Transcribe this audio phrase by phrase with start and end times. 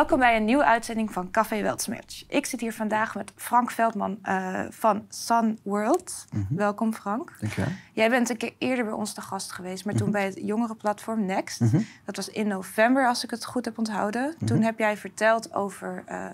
[0.00, 2.24] Welkom bij een nieuwe uitzending van Café Weltsmerch.
[2.28, 6.26] Ik zit hier vandaag met Frank Veldman uh, van Sun World.
[6.32, 6.56] Mm -hmm.
[6.56, 7.32] Welkom Frank.
[7.40, 7.70] Dankjewel.
[7.92, 10.10] Jij bent een keer eerder bij ons te gast geweest, maar mm -hmm.
[10.10, 11.60] toen bij het jongerenplatform Next.
[11.60, 11.86] Mm -hmm.
[12.04, 14.34] Dat was in november, als ik het goed heb onthouden.
[14.44, 16.04] Toen heb jij verteld over...
[16.08, 16.26] Uh,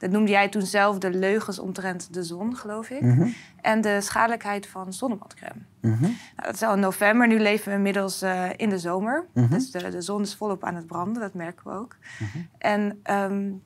[0.00, 3.00] dat noemde jij toen zelf de leugens omtrent de zon, geloof ik.
[3.00, 3.28] Mhm.
[3.60, 5.60] En de schadelijkheid van zonnebadcrème.
[5.80, 6.02] Mhm.
[6.02, 7.28] Nou, dat is al in november.
[7.28, 9.26] Nu leven we inmiddels uh, in de zomer.
[9.32, 9.48] Mhm.
[9.48, 11.96] Dus de, de, zon is volop aan het branden, dat merken we ook.
[12.58, 13.62] En um,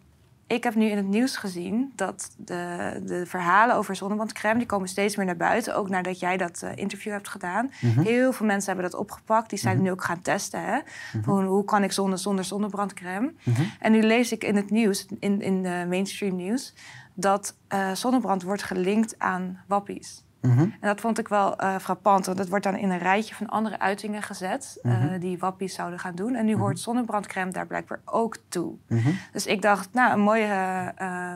[0.54, 4.58] ik heb nu in het nieuws gezien dat de, de verhalen over zonnebandcrème...
[4.58, 5.76] die komen steeds meer naar buiten.
[5.76, 7.70] Ook nadat jij dat uh, interview hebt gedaan.
[7.80, 9.50] Heel veel mensen hebben dat opgepakt.
[9.50, 10.64] Die zijn nu ook gaan testen.
[10.64, 10.78] Hè?
[11.22, 13.32] Van, hoe kan ik zonder, zonder zonnebrandcrème?
[13.80, 16.74] En nu lees ik in het nieuws, in, in de mainstream nieuws...
[17.14, 20.24] dat uh, zonnebrand wordt gelinkt aan wappies.
[20.46, 20.60] Mhm.
[20.60, 23.48] En dat vond ik wel uh, frappant, want dat wordt dan in een rijtje van
[23.48, 25.18] andere uitingen gezet uh, Mhm.
[25.18, 26.34] die wappies zouden gaan doen.
[26.34, 28.74] En nu hoort zonnebrandcrème daar blijkbaar ook toe.
[28.88, 29.10] Mhm.
[29.32, 30.88] Dus ik dacht, nou, een mooi uh,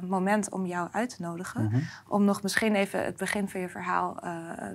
[0.08, 1.64] moment om jou uit te nodigen.
[1.64, 1.78] Mhm.
[2.08, 4.16] Om nog misschien even het begin van je verhaal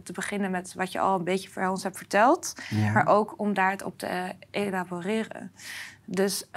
[0.04, 2.54] te beginnen met wat je al een beetje voor ons hebt verteld.
[2.70, 2.92] Ja.
[2.92, 5.52] Maar ook om daar het op te elaboreren.
[6.06, 6.48] Dus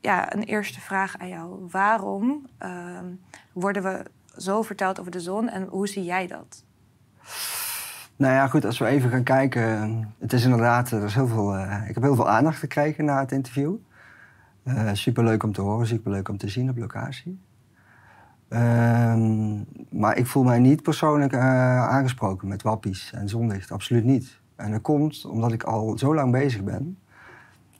[0.00, 1.66] ja, een eerste vraag aan jou.
[1.70, 2.46] Waarom
[3.52, 4.02] worden we
[4.36, 6.64] zo verteld over de zon en hoe zie jij dat?
[8.16, 10.14] Nou ja, goed, als we even gaan kijken.
[10.18, 13.20] Het is inderdaad, er is heel veel, uh, ik heb heel veel aandacht gekregen na
[13.20, 13.74] het interview.
[14.64, 17.40] Uh, superleuk om te horen, superleuk om te zien op locatie.
[18.48, 18.60] Uh,
[19.90, 24.40] maar ik voel mij niet persoonlijk aangesproken met wappies en zonlicht, absoluut niet.
[24.56, 26.98] En dat komt omdat ik al zo lang bezig ben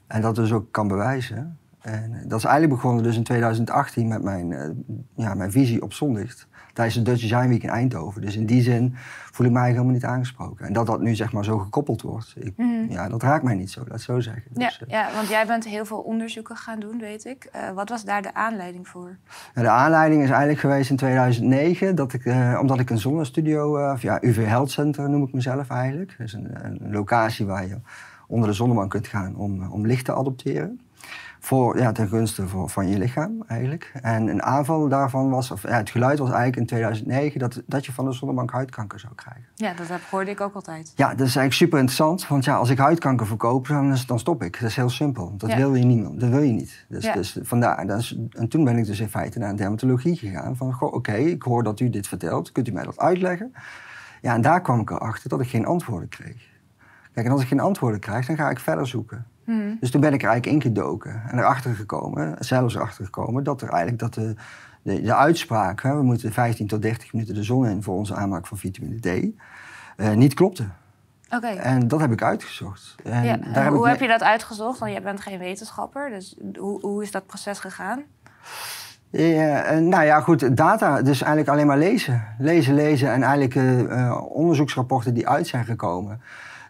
[0.07, 1.57] en dat dus ook kan bewijzen.
[1.81, 4.69] En dat is eigenlijk begonnen dus in 2018 met mijn, uh,
[5.15, 8.21] ja, mijn visie op zonlicht tijdens het Dutch Design Week in Eindhoven.
[8.21, 8.95] Dus in die zin
[9.31, 10.65] voel ik mij helemaal niet aangesproken.
[10.65, 12.85] En dat dat nu zeg maar zo gekoppeld wordt, ik, mm.
[12.89, 14.43] ja, dat raakt mij niet zo, laat zo zeggen.
[14.53, 17.49] Ja, dus, uh, ja, want jij bent heel veel onderzoeken gaan doen, weet ik.
[17.55, 19.17] Uh, wat was daar de aanleiding voor?
[19.53, 24.01] De aanleiding is eigenlijk geweest in 2009, dat ik, uh, omdat ik een zonnestudio, of
[24.01, 26.15] ja, UV Health Center noem ik mezelf eigenlijk.
[26.17, 27.77] Dat is een, een locatie waar je
[28.27, 30.79] onder de zonnebank kunt gaan om, om licht te adopteren.
[31.41, 33.91] Voor, ja, ten gunste voor, van je lichaam eigenlijk.
[34.01, 37.85] En een aanval daarvan was, of ja, het geluid was eigenlijk in 2009 dat, dat
[37.85, 39.43] je van de zonnebank huidkanker zou krijgen.
[39.55, 40.91] Ja, dat heb, hoorde ik ook altijd.
[40.95, 42.27] Ja, dat is eigenlijk super interessant.
[42.27, 44.59] Want ja, als ik huidkanker verkoop, dan, dan stop ik.
[44.59, 45.33] Dat is heel simpel.
[45.37, 45.55] Dat Ja.
[45.57, 46.19] wil je niemand.
[46.19, 46.85] Dat wil je niet.
[46.87, 47.13] Dus, Ja.
[47.13, 47.77] dus vandaar.
[48.31, 50.55] En toen ben ik dus in feite naar een dermatologie gegaan.
[50.55, 52.51] Van, goh, oké, ik hoor dat u dit vertelt.
[52.51, 53.53] Kunt u mij dat uitleggen?
[54.21, 56.47] Ja, en daar kwam ik erachter dat ik geen antwoorden kreeg.
[57.13, 59.25] Kijk, en als ik geen antwoorden krijg, dan ga ik verder zoeken.
[59.49, 59.77] Hmm.
[59.79, 63.69] Dus toen ben ik er eigenlijk ingedoken en erachter gekomen, zelfs erachter gekomen, dat er
[63.69, 64.35] eigenlijk dat de,
[64.81, 68.15] de, de uitspraak, hè, we moeten 15 tot 30 minuten de zon in voor onze
[68.15, 69.27] aanmaak van vitamine D,
[69.97, 70.65] eh, niet klopte.
[71.29, 71.47] Oké.
[71.47, 72.95] En dat heb ik uitgezocht.
[73.03, 74.79] En Ja, daar en hoe heb je dat uitgezocht?
[74.79, 76.09] Want jij bent geen wetenschapper.
[76.09, 78.03] Dus hoe, hoe is dat proces gegaan?
[79.09, 82.23] Ja, eh, nou ja, goed, data, dus eigenlijk alleen maar lezen.
[82.37, 83.55] Lezen, lezen en eigenlijk
[83.89, 86.21] eh, onderzoeksrapporten die uit zijn gekomen.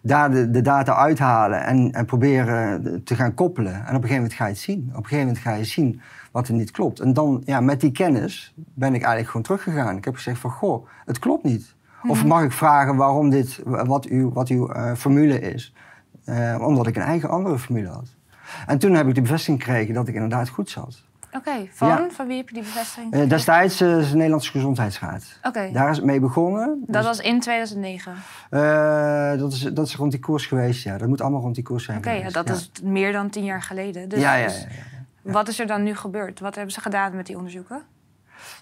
[0.01, 3.73] Daar de, de data uithalen en, en proberen de- te gaan koppelen.
[3.73, 4.79] En op een gegeven moment ga je het zien.
[4.89, 6.01] Op een gegeven moment ga je zien
[6.31, 6.99] wat er niet klopt.
[6.99, 9.97] En dan, ja, met die kennis ben ik eigenlijk gewoon teruggegaan.
[9.97, 11.75] Ik heb gezegd van, goh, het klopt niet.
[12.07, 15.73] Of mag ik vragen waarom dit, wat uw, wat uw eh, formule is?
[16.25, 18.15] Eh, omdat ik een eigen andere formule had.
[18.67, 21.03] En toen heb ik de bevestiging gekregen dat ik inderdaad goed zat.
[21.33, 21.87] Oké, van?
[21.87, 22.09] Ja.
[22.09, 23.13] Van wie heb je die bevestiging?
[23.13, 25.39] Eh, destijds eh, is de Nederlandse Gezondheidsraad.
[25.43, 26.83] Oké, Daar is het mee begonnen.
[26.87, 28.13] dat was in 2009.
[28.49, 30.97] Dus, eh, dat, is, dat is rond die koers geweest, ja.
[30.97, 32.53] Dat moet allemaal rond die koers zijn Oké, ja, dat ja.
[32.53, 34.09] is meer dan tien jaar geleden.
[34.09, 36.39] Dus, ja, ja, ja, dus wat is er dan nu gebeurd?
[36.39, 37.75] Wat hebben ze gedaan met die onderzoeken?
[37.75, 37.83] Er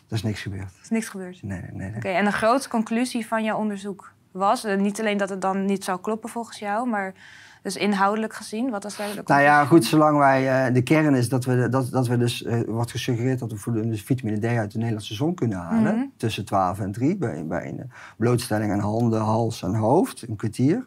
[0.09, 0.71] Er is niks gebeurd.
[0.81, 1.43] is niks gebeurd.
[1.43, 1.95] Nee, nee, nee.
[1.95, 4.63] Oké, en de grootste conclusie van jouw onderzoek was...
[4.77, 6.89] niet alleen dat het dan niet zou kloppen volgens jou...
[6.89, 7.13] maar
[7.63, 10.65] dus inhoudelijk gezien, wat was daar de Nou ja, goed, zolang wij...
[10.67, 12.43] eh, de kern is dat we, dat, dat we dus...
[12.43, 15.95] eh, wordt gesuggereerd dat we voldoende vitamine D uit de Nederlandse zon kunnen halen.
[15.95, 16.05] Mhm.
[16.17, 17.17] Tussen 12 en 3.
[17.17, 20.25] Bij, bij een blootstelling aan handen, hals en hoofd.
[20.27, 20.85] Een kwartier.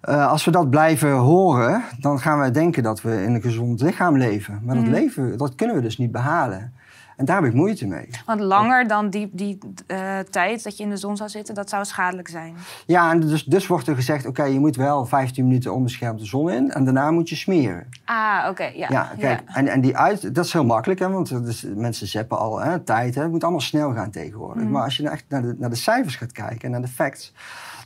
[0.00, 3.80] Eh, als we dat blijven horen, dan gaan we denken dat we in een gezond
[3.80, 4.60] lichaam leven.
[4.64, 4.84] Maar Mhm.
[4.84, 6.72] dat leven, dat kunnen we dus niet behalen.
[7.18, 8.08] En daar heb ik moeite mee.
[8.26, 11.54] Want langer dan die, die eh, tijd dat je in de zon zou zitten...
[11.54, 12.54] dat zou schadelijk zijn.
[12.86, 16.24] Ja, en dus, dus wordt er gezegd, oké, je moet wel 15 minuten onbeschermd de
[16.24, 17.86] zon in en daarna moet je smeren.
[18.04, 18.86] Ah, oké, ja.
[18.90, 19.54] Ja, kijk, ja.
[19.54, 22.78] En, en die uit, dat is heel makkelijk, hè, want is, mensen zeppen al hè,
[22.80, 24.62] tijd, hè, het moet allemaal snel gaan tegenwoordig.
[24.62, 24.72] Mhm.
[24.72, 26.88] Maar als je nou echt naar de, naar de cijfers gaat kijken en naar de
[26.88, 27.32] facts,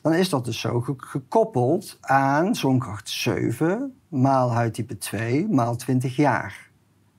[0.03, 6.17] dan is dat dus zo ge- gekoppeld aan zonkracht 7 maal huidtype 2 maal 20
[6.17, 6.71] jaar.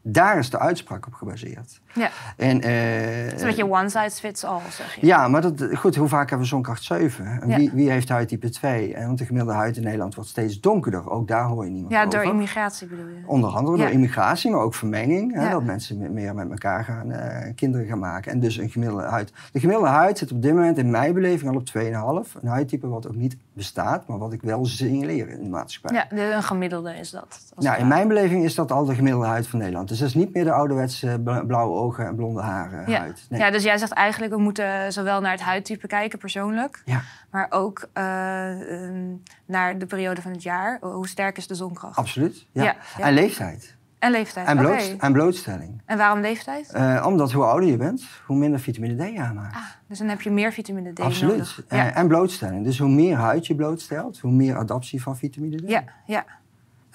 [0.01, 1.81] Daar is de uitspraak op gebaseerd.
[1.93, 2.09] Ja.
[2.37, 5.05] En, het is een beetje one size fits all, zeg je.
[5.05, 7.41] Ja, maar dat, goed, hoe vaak hebben we zonkracht 7?
[7.41, 8.93] En wie, wie heeft huidtype 2?
[8.93, 11.09] En want de gemiddelde huid in Nederland wordt steeds donkerder.
[11.09, 12.17] Ook daar hoor je niemand ja, over.
[12.17, 13.21] Ja, door immigratie bedoel je?
[13.25, 15.33] Onder andere door immigratie, maar ook vermenging.
[15.33, 17.17] Hè, dat mensen meer met elkaar gaan, uh,
[17.55, 18.31] kinderen gaan maken.
[18.31, 19.31] En dus een gemiddelde huid.
[19.51, 22.41] De gemiddelde huid zit op dit moment in mijn beleving al op 2,5.
[22.41, 25.95] Een huidtype wat ook niet bestaat, maar wat ik wel signaleer in de maatschappij.
[25.97, 27.53] Ja, de, een gemiddelde is dat.
[27.55, 29.87] Nou, in mijn beleving is dat al de gemiddelde huid van Nederland.
[29.87, 32.99] Dus dat is niet meer de ouderwetse blauwe ogen en blonde haren ja.
[32.99, 33.25] huid.
[33.29, 33.39] Nee.
[33.39, 37.01] Ja, dus jij zegt eigenlijk we moeten zowel naar het huidtype kijken persoonlijk, ja.
[37.31, 40.77] maar ook uh, um, naar de periode van het jaar.
[40.81, 41.97] Hoe sterk is de zonkracht?
[41.97, 42.47] Absoluut.
[42.51, 42.75] Ja.
[42.99, 43.75] En leeftijd.
[43.99, 44.47] En leeftijd.
[44.47, 44.97] En, bloot, okay.
[44.97, 45.81] en blootstelling.
[45.85, 46.71] En waarom leeftijd?
[46.75, 49.55] Uh, omdat hoe ouder je bent, hoe minder vitamine D je aanmaakt.
[49.55, 51.31] Ah, dus dan heb je meer vitamine D Absoluut.
[51.31, 51.63] nodig.
[51.69, 51.93] Ja.
[51.93, 52.63] En blootstelling.
[52.63, 55.69] Dus hoe meer huid je blootstelt, hoe meer adaptie van vitamine D.
[55.69, 56.25] Ja, ja.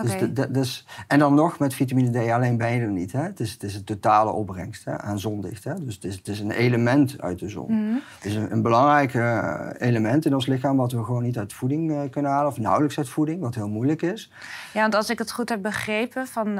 [0.03, 0.19] Dus Okay.
[0.19, 3.13] de, de, dus, en dan nog met vitamine D alleen ben je er niet.
[3.13, 3.23] Hè?
[3.23, 5.65] Het, is, het is een totale opbrengst hè, aan zonlicht.
[5.65, 5.85] Hè?
[5.85, 7.73] Dus het is, het is een element uit de zon.
[7.73, 7.95] Mhm.
[8.15, 11.53] Het is een, een belangrijk uh, element in ons lichaam wat we gewoon niet uit
[11.53, 12.51] voeding uh, kunnen halen.
[12.51, 14.33] Of nauwelijks uit voeding, wat heel moeilijk is.
[14.73, 16.55] Ja, want als ik het goed heb begrepen van uh,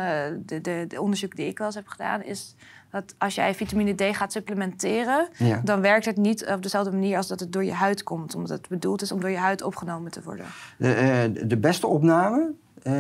[0.47, 2.23] de, de, de onderzoek die ik wel eens heb gedaan...
[2.23, 2.55] is
[2.91, 5.29] dat als jij vitamine D gaat supplementeren...
[5.37, 5.61] Ja.
[5.65, 8.35] dan werkt het niet op dezelfde manier als dat het door je huid komt.
[8.35, 10.47] Omdat het bedoeld is om door je huid opgenomen te worden.
[10.77, 12.51] De, eh, de beste opname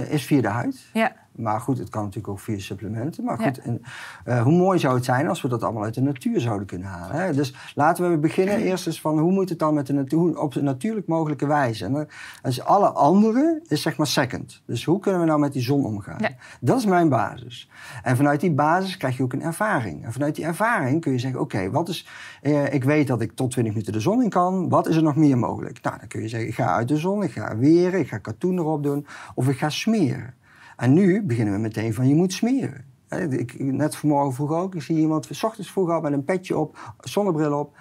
[0.08, 0.90] is via de huid.
[0.92, 1.12] Ja.
[1.38, 3.24] Maar goed, het kan natuurlijk ook via supplementen.
[3.24, 3.82] Maar goed, en,
[4.26, 6.88] uh, hoe mooi zou het zijn als we dat allemaal uit de natuur zouden kunnen
[6.88, 7.16] halen.
[7.16, 7.32] Hè?
[7.32, 10.54] Dus laten we beginnen eerst eens van hoe moet het dan met de natuur, op
[10.54, 11.84] een natuurlijk mogelijke wijze.
[11.84, 12.06] En dan
[12.42, 14.62] is alle andere is zeg maar second.
[14.66, 16.16] Dus hoe kunnen we nou met die zon omgaan?
[16.18, 16.30] Ja.
[16.60, 17.70] Dat is mijn basis.
[18.02, 20.04] En vanuit die basis krijg je ook een ervaring.
[20.04, 22.08] En vanuit die ervaring kun je zeggen, oké, okay, wat is...
[22.42, 24.68] Uh, ik weet dat ik tot 20 minuten de zon in kan.
[24.68, 25.82] Wat is er nog meer mogelijk?
[25.82, 28.18] Nou, dan kun je zeggen, ik ga uit de zon, ik ga weren, ik ga
[28.18, 29.06] katoen erop doen.
[29.34, 30.34] Of ik ga smeren.
[30.78, 32.84] En nu beginnen we meteen van je moet smeren.
[33.30, 36.58] Ik, net vanmorgen vroeg ook, ik zie iemand s ochtends vroeg al met een petje
[36.58, 37.76] op, zonnebril op.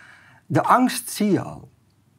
[0.46, 1.70] De angst zie je al.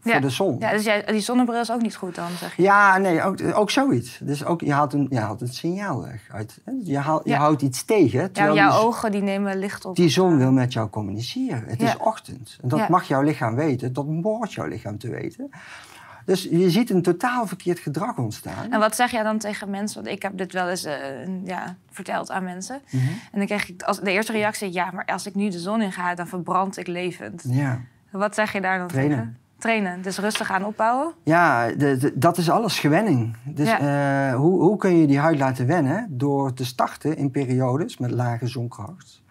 [0.01, 0.21] Voor ja.
[0.21, 0.57] de zon.
[0.59, 2.63] Ja, dus jij, die zonnebril is ook niet goed dan, zeg je?
[2.63, 4.19] Ja, nee, ook, ook zoiets.
[4.23, 6.29] Dus ook, je, haalt een, je haalt het signaal weg.
[6.33, 8.31] Uit, je, haalt, je houdt iets tegen.
[8.33, 9.97] Ja, jouw die, ogen die nemen licht op.
[9.97, 11.65] die zon wil met jou communiceren.
[11.67, 12.59] Het is ochtend.
[12.63, 13.93] En dat mag jouw lichaam weten.
[13.93, 15.51] Dat hoort jouw lichaam te weten.
[16.29, 18.73] Dus je ziet een totaal verkeerd gedrag ontstaan.
[18.73, 20.03] En wat zeg jij dan tegen mensen?
[20.03, 20.95] Want ik heb dit wel eens eh,
[21.45, 22.81] ja, verteld aan mensen.
[22.91, 23.03] Mhm.
[23.33, 24.73] En dan kreeg ik als, de eerste reactie...
[24.73, 27.45] ja, maar als ik nu de zon in ga, dan verbrand ik levend.
[27.47, 27.81] Ja.
[28.11, 29.17] Wat zeg je daar dan Trainen.
[29.19, 29.37] tegen?
[29.59, 30.03] Trainen.
[30.03, 31.13] Dus rustig aan opbouwen.
[31.23, 33.37] Ja, de, de- dat is alles gewenning.
[33.45, 36.07] Dus eh, hoe, hoe kun je die huid laten wennen?
[36.11, 39.23] Door te starten in periodes met lage zonkracht.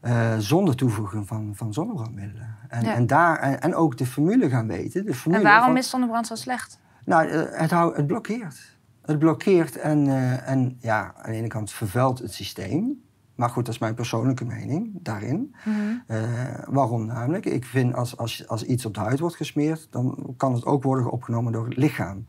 [0.00, 2.53] eh, zonder toevoeging van, van zonnebrandmiddelen.
[2.74, 2.94] En, Ja.
[2.94, 5.04] en, daar, en, en ook de formule gaan weten.
[5.06, 6.78] De formule En waarom van- is zonnebrand zo slecht?
[7.04, 8.76] Nou, eh, het, hou, het blokkeert.
[9.02, 13.02] Het blokkeert en, eh, en ja, aan de ene kant vervuilt het systeem.
[13.34, 15.54] Maar goed, dat is mijn persoonlijke mening daarin.
[15.64, 15.76] Mhm.
[16.06, 16.22] Eh,
[16.68, 17.46] waarom namelijk?
[17.46, 20.82] Ik vind als, als, als iets op de huid wordt gesmeerd, dan kan het ook
[20.82, 22.26] worden opgenomen door het lichaam.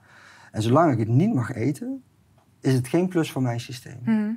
[0.51, 2.03] En zolang ik het niet mag eten,
[2.59, 3.99] is het geen plus voor mijn systeem.
[4.03, 4.29] Mhm.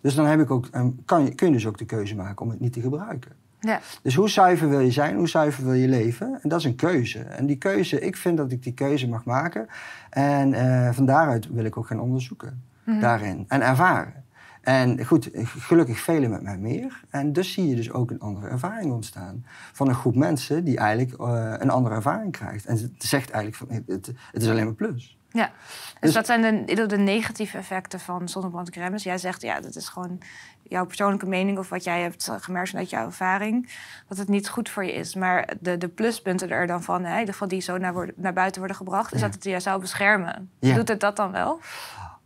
[0.00, 0.68] Dus dan heb ik ook,
[1.04, 3.32] kan je, kun je dus ook de keuze maken om het niet te gebruiken.
[3.66, 3.80] Ja.
[4.02, 6.38] Dus hoe zuiver wil je zijn, hoe zuiver wil je leven?
[6.42, 7.18] En dat is een keuze.
[7.18, 9.66] En die keuze, ik vind dat ik die keuze mag maken.
[10.10, 13.00] En eh, van daaruit wil ik ook gaan onderzoeken Mhm.
[13.00, 14.24] daarin en ervaren.
[14.62, 17.00] En goed, gelukkig velen met mij meer.
[17.10, 19.44] En dus zie je dus ook een andere ervaring ontstaan.
[19.72, 22.66] Van een groep mensen die eigenlijk eh, een andere ervaring krijgt.
[22.66, 25.15] En het zegt eigenlijk van, het, het is alleen maar plus.
[25.36, 29.02] Ja, dus, Dus- dat zijn de, de negatieve effecten van zonnebrandcrèmes.
[29.02, 30.18] Jij zegt, ja, dat is gewoon
[30.62, 31.58] jouw persoonlijke mening...
[31.58, 33.70] of wat jij hebt gemerkt vanuit jouw ervaring...
[34.08, 35.14] dat het niet goed voor je is.
[35.14, 38.14] Maar de, de pluspunten er dan van, hè, in ieder geval die zo naar, worden,
[38.16, 39.14] naar buiten worden gebracht...
[39.14, 39.26] is Ja.
[39.26, 40.50] dat het je zou beschermen.
[40.58, 40.74] Ja.
[40.74, 41.60] Doet het dat dan wel?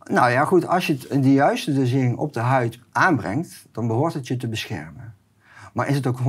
[0.03, 4.13] Nou ja, goed, als je het- de juiste dosering op de huid aanbrengt, dan behoort
[4.13, 5.15] het je te beschermen.
[5.73, 6.23] Maar is het ook 100%?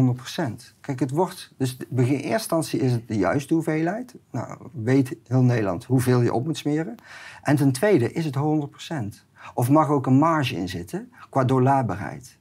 [0.81, 4.15] Kijk, het wordt, dus in eerste instantie is het de juiste hoeveelheid.
[4.31, 6.95] Nou, weet heel Nederland hoeveel je op moet smeren.
[7.43, 8.41] En ten tweede is het 100%.
[9.55, 12.39] Of mag ook een marge in zitten qua doorlaatbaarheid.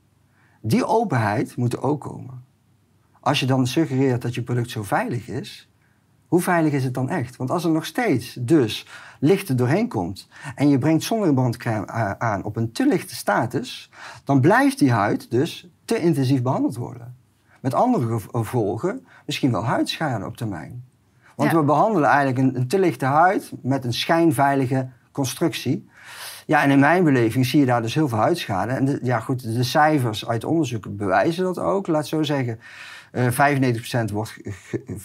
[0.62, 2.43] Die openheid moet er ook komen.
[3.20, 5.70] Als je dan suggereert dat je product zo veilig is,
[6.27, 7.36] hoe veilig is het dan echt?
[7.36, 8.88] Want als er nog steeds dus
[9.20, 11.88] licht er doorheen komt en je brengt zonnebrandcrème
[12.20, 13.89] aan op een te lichte status,
[14.24, 17.16] dan blijft die huid dus te intensief behandeld worden.
[17.60, 20.84] Met andere gev- gevolgen, misschien wel huidschade op termijn.
[21.36, 21.58] Want Ja.
[21.58, 25.90] we behandelen eigenlijk een, een te lichte huid met een schijnveilige constructie.
[26.46, 28.72] Ja, en in mijn beleving zie je daar dus heel veel huidschade.
[28.72, 31.88] En de, ja, goed, de cijfers uit onderzoeken bewijzen dat ook.
[31.88, 32.60] Laat zo zeggen,
[33.12, 34.98] eh 95% wordt ge- ge-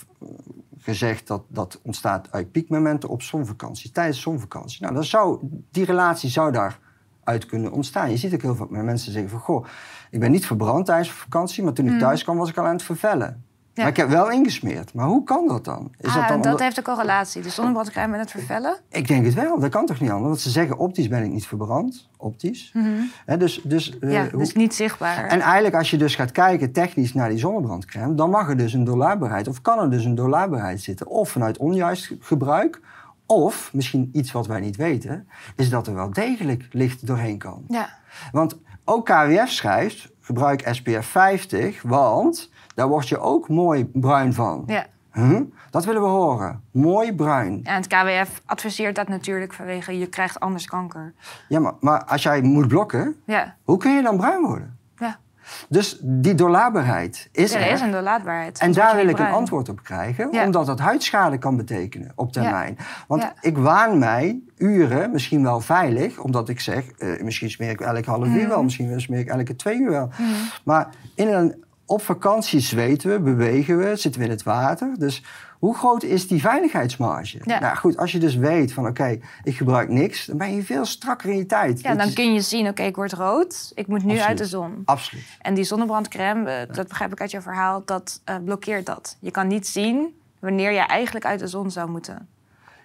[0.78, 4.82] gezegd dat dat ontstaat uit piekmomenten op zonvakantie, tijdens zonvakantie.
[4.82, 5.38] Nou, dan zou,
[5.70, 6.78] die relatie zou daar
[7.26, 8.10] uit kunnen ontstaan.
[8.10, 9.40] Je ziet ook heel met mensen zeggen van...
[9.40, 9.66] goh,
[10.10, 11.64] ik ben niet verbrand tijdens vakantie...
[11.64, 13.44] maar toen ik thuis kwam was ik al aan het vervellen.
[13.72, 13.82] Ja.
[13.82, 14.94] Maar ik heb wel ingesmeerd.
[14.94, 15.90] Maar hoe kan dat dan?
[16.00, 17.42] Is Ah, dat dan dat heeft een correlatie.
[17.42, 18.76] De zonnebrandcrème en het vervellen.
[18.88, 20.28] Ik denk het wel, dat kan toch niet anders?
[20.28, 22.08] Want ze zeggen optisch ben ik niet verbrand.
[22.16, 22.72] Optisch.
[23.26, 25.24] Hè, dus, dus, eh, ja, hoe- dus niet zichtbaar.
[25.26, 28.14] En eigenlijk als je dus gaat kijken technisch naar die zonnebrandcrème...
[28.14, 31.06] dan mag er dus een doorlaatbaarheid, of kan er dus een doorlaatbaarheid zitten.
[31.06, 32.80] Of vanuit onjuist gebruik...
[33.26, 37.64] Of, misschien iets wat wij niet weten, is dat er wel degelijk licht doorheen kan.
[37.68, 37.88] ja.
[38.32, 44.62] Want ook KWF schrijft, gebruik SPF 50, want daar word je ook mooi bruin van.
[44.66, 44.86] Ja.
[45.12, 45.40] Huh?
[45.70, 46.62] Dat willen we horen.
[46.70, 47.60] Mooi bruin.
[47.64, 51.14] En het KWF adviseert dat natuurlijk vanwege je krijgt anders kanker.
[51.48, 54.75] Ja, maar, maar als jij moet blokken, Ja, hoe kun je dan bruin worden?
[55.68, 57.72] Dus die doorlaatbaarheid is er er.
[57.72, 58.58] is een doorlaatbaarheid.
[58.58, 60.44] En daar wil ik een antwoord op krijgen, Ja.
[60.44, 62.76] omdat dat huidschade kan betekenen op termijn.
[63.08, 63.34] Want Ja.
[63.40, 68.10] ik waan mij uren misschien wel veilig, omdat ik zeg, eh, misschien smeer ik elke
[68.10, 68.36] half Mhm.
[68.38, 70.10] uur wel, misschien smeer ik elke twee uur wel.
[70.64, 74.94] Maar in een, op vakantie zweten we, bewegen we, zitten we in het water.
[74.98, 75.22] Dus
[75.58, 77.38] hoe groot is die veiligheidsmarge?
[77.44, 77.58] Ja.
[77.60, 80.84] Nou goed, als je dus weet van oké, ik gebruik niks, dan ben je veel
[80.84, 81.80] strakker in je tijd.
[81.80, 83.72] Ja, Dat dan is- kun je zien, oké, ik word rood.
[83.74, 84.26] Ik moet nu Absoluut.
[84.28, 84.82] uit de zon.
[84.84, 85.24] Absoluut.
[85.42, 89.16] En die zonnebrandcrème, eh, dat begrijp ik uit jouw verhaal, dat eh, blokkeert dat.
[89.20, 92.28] Je kan niet zien wanneer je eigenlijk uit de zon zou moeten.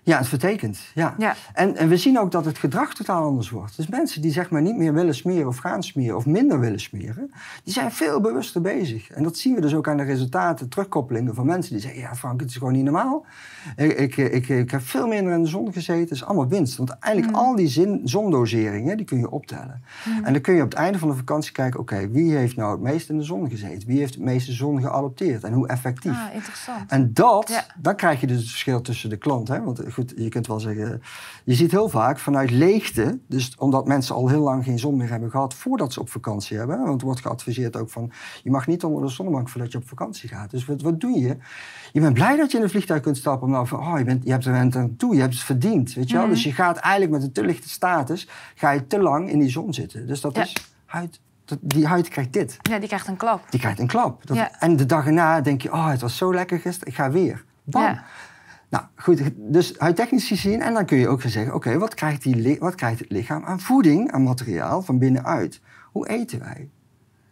[0.03, 0.79] Ja, het vertekent.
[0.93, 1.15] Ja.
[1.17, 1.36] Ja.
[1.53, 3.75] En, en we zien ook dat het gedrag totaal anders wordt.
[3.75, 6.79] Dus mensen die zeg maar niet meer willen smeren of gaan smeren of minder willen
[6.79, 7.31] smeren,
[7.63, 9.10] die zijn veel bewuster bezig.
[9.12, 12.15] En dat zien we dus ook aan de resultaten, terugkoppelingen van mensen die zeggen: Ja,
[12.15, 13.25] Frank, het is gewoon niet normaal.
[13.75, 16.01] Ik, ik, ik, ik heb veel minder in de zon gezeten.
[16.01, 16.77] Het is allemaal winst.
[16.77, 19.81] Want eigenlijk al die zin, zondoseringen, die kun je optellen.
[20.24, 22.72] En dan kun je op het einde van de vakantie kijken: oké, wie heeft nou
[22.72, 23.88] het meest in de zon gezeten?
[23.88, 26.12] Wie heeft het meeste zon geadopteerd en hoe effectief?
[26.12, 26.91] Ah, interessant.
[26.91, 27.65] En dat, Ja.
[27.77, 29.48] dan krijg je dus het verschil tussen de klant.
[29.48, 29.63] Hè?
[29.63, 31.01] Want goed, je kunt wel zeggen,
[31.43, 35.10] je ziet heel vaak vanuit leegte, dus omdat mensen al heel lang geen zon meer
[35.10, 36.79] hebben gehad voordat ze op vakantie hebben.
[36.83, 38.12] Want er wordt geadviseerd ook van,
[38.43, 40.51] je mag niet onder de zonnebank voordat je op vakantie gaat.
[40.51, 41.38] Dus wat, wat doe je?
[41.91, 44.24] Je bent blij dat je in een vliegtuig kunt stappen, omdat van, oh, je, bent,
[44.24, 45.93] je hebt er aan toe, je hebt het verdiend.
[45.93, 46.27] Weet je wel?
[46.27, 49.50] Dus je gaat eigenlijk met een te lichte status, ga je te lang in die
[49.50, 50.07] zon zitten.
[50.07, 50.41] Dus dat Ja.
[50.41, 50.53] is
[50.86, 51.19] huid,
[51.60, 52.57] die huid krijgt dit.
[52.62, 53.45] Ja, die krijgt een klap.
[53.50, 54.27] Die krijgt een klap.
[54.27, 54.60] Dat- Ja.
[54.60, 57.43] En de dag erna denk je, oh, het was zo lekker gisteren, ik ga weer.
[57.63, 57.81] Bam.
[57.81, 58.03] Ja.
[58.71, 62.23] Nou goed, dus huidtechnisch gezien, en dan kun je ook gaan zeggen, oké, wat, krijgt
[62.23, 65.61] die wat krijgt het lichaam aan voeding, aan materiaal van binnenuit?
[65.91, 66.69] Hoe eten wij?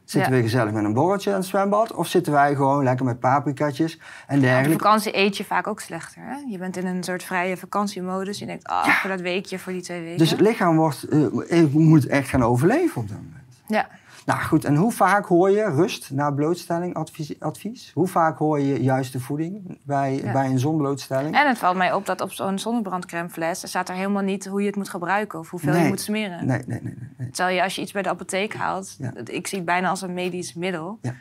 [0.04, 0.38] Zitten Ja.
[0.38, 1.94] we gezellig met een borreltje aan het zwembad?
[1.94, 4.84] Of zitten wij gewoon lekker met paprikatjes en Op dergelijke?
[4.84, 6.22] vakantie eet je vaak ook slechter.
[6.26, 6.36] Hè?
[6.50, 8.40] Je bent in een soort vrije vakantiemodus.
[8.40, 10.18] Je denkt, ah, voor dat weekje, voor die twee weken.
[10.18, 11.04] Dus het lichaam wordt,
[11.50, 13.56] eh, moet echt gaan overleven op dat moment.
[13.68, 13.88] ja.
[14.26, 17.40] Nou goed, en hoe vaak hoor je rust na blootstelling advies?
[17.40, 17.92] advies?
[17.94, 20.32] Hoe vaak hoor je juiste voeding bij, Ja.
[20.32, 21.36] bij een zonblootstelling?
[21.36, 23.62] En het valt mij op dat op zo'n zonnebrandcrèmefles...
[23.62, 25.40] er staat er helemaal niet hoe je het moet gebruiken...
[25.40, 25.82] of hoeveel Nee.
[25.84, 26.46] je moet smeren.
[26.46, 26.94] Nee, nee, nee.
[26.96, 27.30] nee, nee.
[27.30, 28.96] Terwijl je als je iets bij de apotheek haalt...
[29.00, 29.12] Ja.
[29.26, 31.00] ik zie het bijna als een medisch middel...
[31.02, 31.14] Ja.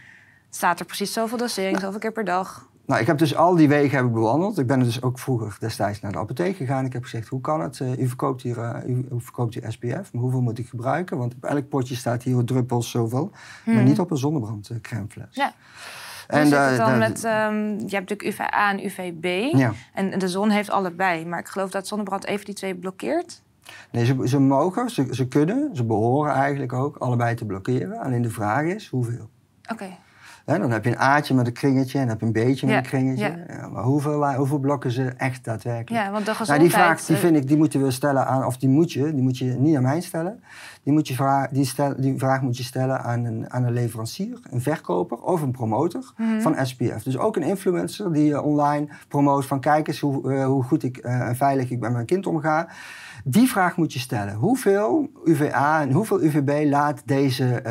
[0.50, 2.68] staat er precies zoveel dosering, zoveel keer per dag.
[2.88, 4.58] Nou, ik heb dus al die wegen heb ik bewandeld.
[4.58, 6.84] Ik ben dus ook vroeger destijds naar de apotheek gegaan.
[6.84, 7.80] Ik heb gezegd, hoe kan het?
[7.80, 11.18] Eh, u, verkoopt hier, eh, u, u verkoopt hier SPF, maar hoeveel moet ik gebruiken?
[11.18, 13.30] Want op elk potje staat hier druppels zoveel.
[13.64, 15.34] Maar niet op een zonnebrandcrèmefles.
[15.34, 15.42] Hmm.
[15.44, 15.52] Ja.
[16.26, 19.54] En En zit daar- het dan met, ehm, je hebt natuurlijk UVA en UVB.
[19.56, 19.72] Ja.
[19.94, 21.26] En de zon heeft allebei.
[21.26, 23.42] Maar ik geloof dat zonnebrand even die twee blokkeert.
[23.92, 27.98] Nee, ze, ze mogen, ze, ze kunnen, ze behoren eigenlijk ook allebei te blokkeren.
[27.98, 29.28] Alleen de vraag is, hoeveel?
[29.72, 29.88] Oké.
[30.48, 32.66] Hè, dan heb je een A'tje met een kringetje en dan heb je een B'tje
[32.66, 33.44] met Ja, een kringetje.
[33.48, 33.68] ja.
[33.68, 36.04] Maar hoeveel, hoeveel blokken ze echt daadwerkelijk?
[36.04, 36.60] Ja, want de Nou, gezondheid...
[36.60, 39.14] die vraag die eh, vind ik, die moeten we stellen aan, of die moet je,
[39.14, 40.42] die moet je niet aan mij stellen.
[40.88, 43.72] Die, moet je vra die, stel, die vraag moet je stellen aan een, aan een
[43.72, 46.40] leverancier, een verkoper of een promotor Mhm.
[46.40, 47.02] van SPF.
[47.02, 50.82] Dus ook een influencer die eh, online promoot van kijk eens hoe, eh, hoe goed
[50.82, 52.68] ik eh, en veilig ik met mijn kind omga.
[53.24, 54.34] Die vraag moet je stellen.
[54.34, 57.62] Hoeveel UVA en hoeveel UVB laat deze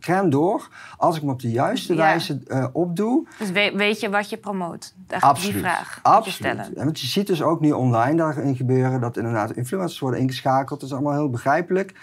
[0.00, 1.98] crème door als ik hem op de juiste Ja.
[2.00, 2.40] wijze
[2.72, 3.26] opdoe?
[3.38, 4.94] Dus weet, weet je wat je promoot?
[5.20, 5.52] Absoluut.
[5.52, 6.34] Die vraag je Absoluut.
[6.34, 6.76] stellen.
[6.76, 10.80] En want je ziet dus ook nu online daarin gebeuren dat inderdaad influencers worden ingeschakeld.
[10.80, 11.94] Dat is allemaal heel begrijpelijk.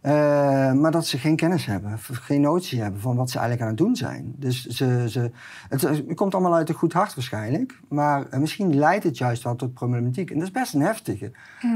[0.00, 0.12] Eh,
[0.72, 3.84] maar dat ze geen kennis hebben, geen notie hebben van wat ze eigenlijk aan het
[3.86, 4.34] doen zijn.
[4.36, 5.30] Dus ze, ze,
[5.68, 7.80] het, het komt allemaal uit een goed hart waarschijnlijk.
[7.88, 10.30] Maar eh, misschien leidt het juist wel tot problematiek.
[10.30, 11.32] En dat is best een heftige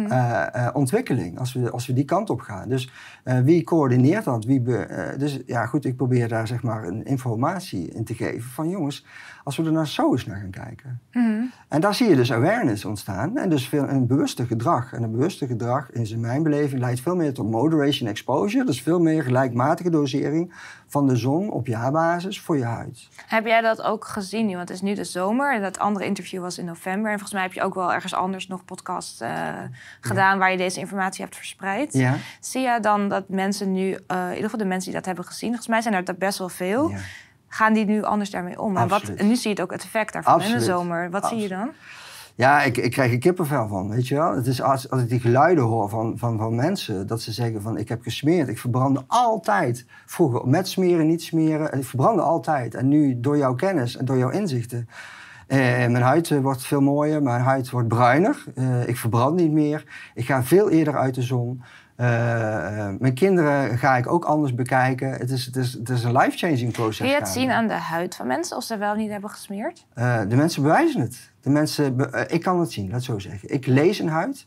[0.08, 2.68] eh, eh, ontwikkeling als we, als we die kant op gaan.
[2.68, 2.92] Dus
[3.24, 4.44] eh, wie coördineert dat?
[4.44, 8.14] Wie be- eh, dus ja, goed, ik probeer daar zeg maar een informatie in te
[8.14, 9.04] geven van jongens,
[9.44, 11.00] als we er nou zo eens naar gaan kijken.
[11.12, 11.42] Mhm.
[11.68, 14.92] En daar zie je dus awareness ontstaan en dus veel, een bewuste gedrag.
[14.92, 18.64] En een bewuste gedrag, in mijn beleving, leidt veel meer tot moderation exposure.
[18.64, 20.52] Dus veel meer gelijkmatige dosering
[20.86, 23.08] van de zon op jaarbasis voor je huid.
[23.26, 24.56] Heb jij dat ook gezien nu?
[24.56, 27.10] Want het is nu de zomer en dat andere interview was in november.
[27.10, 29.28] En volgens mij heb je ook wel ergens anders nog podcast uh,
[30.00, 31.92] gedaan waar je deze informatie hebt verspreid.
[31.92, 32.16] Ja.
[32.40, 35.24] Zie je dan dat mensen nu, uh, in ieder geval de mensen die dat hebben
[35.24, 36.88] gezien, volgens mij zijn er best wel veel.
[36.88, 36.98] Ja.
[37.54, 38.76] Gaan die nu anders daarmee om?
[38.76, 41.10] En, wat, en nu zie je het ook het effect daarvan in de zomer.
[41.10, 41.70] Wat zie je dan?
[42.34, 44.34] Ja, ik, ik krijg er kippenvel van, weet je wel.
[44.34, 47.62] Het is als, als ik die geluiden hoor van, van, van mensen, dat ze zeggen
[47.62, 48.48] van ik heb gesmeerd.
[48.48, 49.86] Ik verbrandde altijd.
[50.06, 51.78] Vroeger met smeren, niet smeren.
[51.78, 52.74] Ik verbrandde altijd.
[52.74, 54.88] En nu door jouw kennis en door jouw inzichten.
[55.46, 58.44] Eh, mijn huid eh, wordt veel mooier, mijn huid wordt bruiner.
[58.54, 59.84] Eh, ik verbrand niet meer.
[60.14, 61.62] Ik ga veel eerder uit de zon.
[61.96, 62.06] Uh,
[62.98, 65.12] mijn kinderen ga ik ook anders bekijken.
[65.12, 66.98] Het is, het is, het is een life-changing proces.
[66.98, 69.86] Kun je het zien aan de huid van mensen of ze wel niet hebben gesmeerd?
[69.94, 71.32] Uh, de mensen bewijzen het.
[71.40, 73.52] De mensen be ik kan het zien, laat het zo zeggen.
[73.52, 74.46] Ik lees een huid.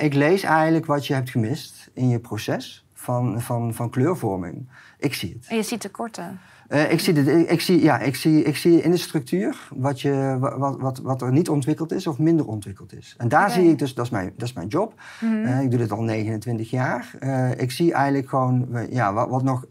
[0.00, 4.68] ik lees eigenlijk wat je hebt gemist in je proces van, van, van kleurvorming.
[4.98, 5.46] Ik zie het.
[5.48, 6.40] En je ziet tekorten?
[6.68, 10.00] Uh, ik, zie de, ik, zie, ja, ik, zie, ik zie in de structuur wat,
[10.00, 13.14] je, wat, wat, wat er niet ontwikkeld is of minder ontwikkeld is.
[13.18, 14.94] En daar zie ik dus, dat is mijn, dat is mijn job.
[15.20, 15.44] Mm -hmm.
[15.44, 17.10] uh, ik doe dit al 29 jaar.
[17.20, 19.64] Uh, ik zie eigenlijk gewoon ja, wat, wat nog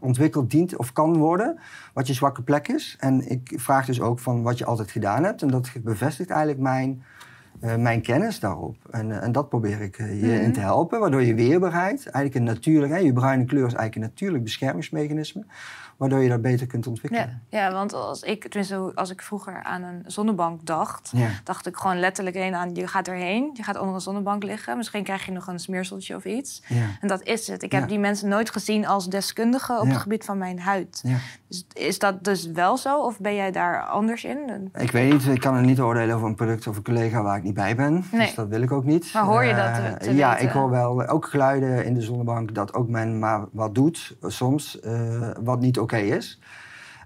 [0.00, 1.58] ontwikkeld dient of kan worden,
[1.92, 2.96] wat je zwakke plek is.
[3.00, 5.42] En ik vraag dus ook van wat je altijd gedaan hebt.
[5.42, 7.02] En dat bevestigt eigenlijk mijn,
[7.78, 8.76] mijn kennis daarop.
[8.90, 10.30] En, en dat probeer ik je mm -hmm.
[10.30, 13.94] in te helpen, waardoor je weerbaarheid, eigenlijk een natuurlijk, hè, je bruine kleur is eigenlijk
[13.94, 15.44] een natuurlijk beschermingsmechanisme
[15.98, 17.42] waardoor je dat beter kunt ontwikkelen.
[17.50, 21.28] Ja, ja want als ik, tenminste, als ik vroeger aan een zonnebank dacht, ja.
[21.44, 24.76] dacht ik gewoon letterlijk heen aan, je gaat erheen, je gaat onder een zonnebank liggen,
[24.76, 26.62] misschien krijg je nog een smeerseltje of iets.
[26.66, 26.86] Ja.
[27.00, 27.62] En dat is het.
[27.62, 31.02] Ik heb die mensen nooit gezien als deskundigen op het gebied van mijn huid.
[31.72, 34.70] Is dat dus wel zo, of ben jij daar anders in?
[34.74, 37.36] Ik weet niet, ik kan er niet oordelen over een product of een collega waar
[37.36, 38.04] ik niet bij ben.
[38.12, 38.26] Nee.
[38.26, 39.12] Dus dat wil ik ook niet.
[39.12, 39.74] Maar hoor je dat?
[39.74, 40.46] Te, te ja, weten?
[40.46, 44.78] ik hoor wel ook geluiden in de zonnebank dat ook men maar wat doet, soms,
[44.84, 46.40] uh, wat niet oké okay is.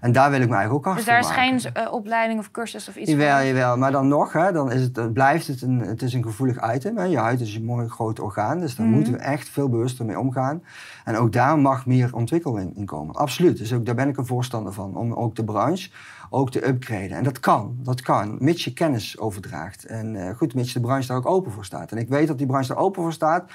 [0.03, 1.71] En daar wil ik me eigenlijk ook Dus achter daar is maken.
[1.73, 3.45] geen uh, opleiding of cursus of iets Jawel, voor?
[3.45, 3.77] jawel.
[3.77, 6.97] Maar dan nog, hè, dan is het, blijft het een, het is een gevoelig item.
[6.97, 7.03] Hè.
[7.03, 8.95] Je huid is een mooi groot orgaan, dus daar Mhm.
[8.95, 10.63] moeten we echt veel bewuster mee omgaan.
[11.05, 13.15] En ook daar mag meer ontwikkeling in komen.
[13.15, 13.57] Absoluut.
[13.57, 14.95] Dus ook, daar ben ik een voorstander van.
[14.95, 15.89] Om ook de branche
[16.29, 17.11] ook te upgraden.
[17.17, 19.85] En dat kan, dat kan, mits je kennis overdraagt.
[19.85, 21.91] En uh, goed, mits de branche daar ook open voor staat.
[21.91, 23.51] En ik weet dat die branche daar open voor staat.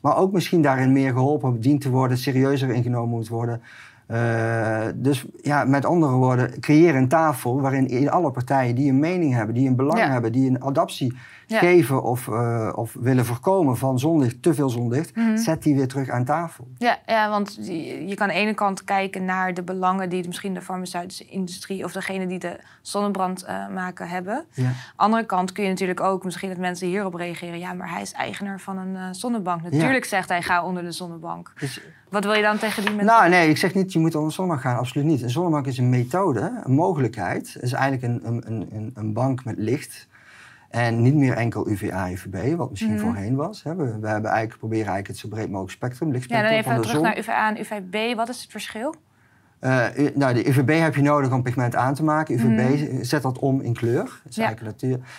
[0.00, 3.62] Maar ook misschien daarin meer geholpen dient te worden, serieuzer ingenomen moet worden.
[4.10, 9.34] Uh, dus ja, met andere woorden, creëer een tafel waarin alle partijen die een mening
[9.34, 10.10] hebben, die een belang Ja.
[10.10, 11.16] hebben, die een adaptie
[11.48, 11.58] Ja.
[11.58, 15.36] geven of, uh, of willen voorkomen van zonlicht, te veel zonlicht, Mhm.
[15.36, 16.68] zet die weer terug aan tafel.
[16.78, 20.54] Ja, ja, want je, kan aan de ene kant kijken naar de belangen die misschien
[20.54, 24.44] de farmaceutische industrie of degene die de zonnebrand uh, maken hebben.
[24.52, 24.70] Ja.
[24.96, 27.58] Andere kant kun je natuurlijk ook misschien dat mensen hierop reageren.
[27.58, 29.62] Ja, maar hij is eigenaar van een uh, zonnebank.
[29.62, 31.52] Natuurlijk zegt hij ga onder de zonnebank.
[31.58, 33.14] Dus, Wat wil je dan tegen die mensen?
[33.14, 35.22] nou, nee, ik zeg niet je moet onder de zonnebank gaan, absoluut niet.
[35.22, 37.52] Een zonnebank is een methode, een mogelijkheid.
[37.52, 40.06] Het is eigenlijk een, een, een, een bank met licht.
[40.70, 43.02] En niet meer enkel UVA, UVB, wat misschien Mhm.
[43.02, 43.62] voorheen was.
[43.62, 46.74] We, we hebben eigenlijk, proberen eigenlijk het zo breed mogelijk spectrum, ja, lichtspectrum dan even
[46.74, 47.02] de terug zon.
[47.04, 48.16] naar UVA en UVB.
[48.16, 48.94] Wat is het verschil?
[49.60, 52.34] Uh, u- nou, de UVB heb je nodig om pigment aan te maken.
[52.34, 52.48] UVB
[52.90, 53.02] Mhm.
[53.04, 54.22] zet dat om in kleur.
[54.28, 54.54] Ja.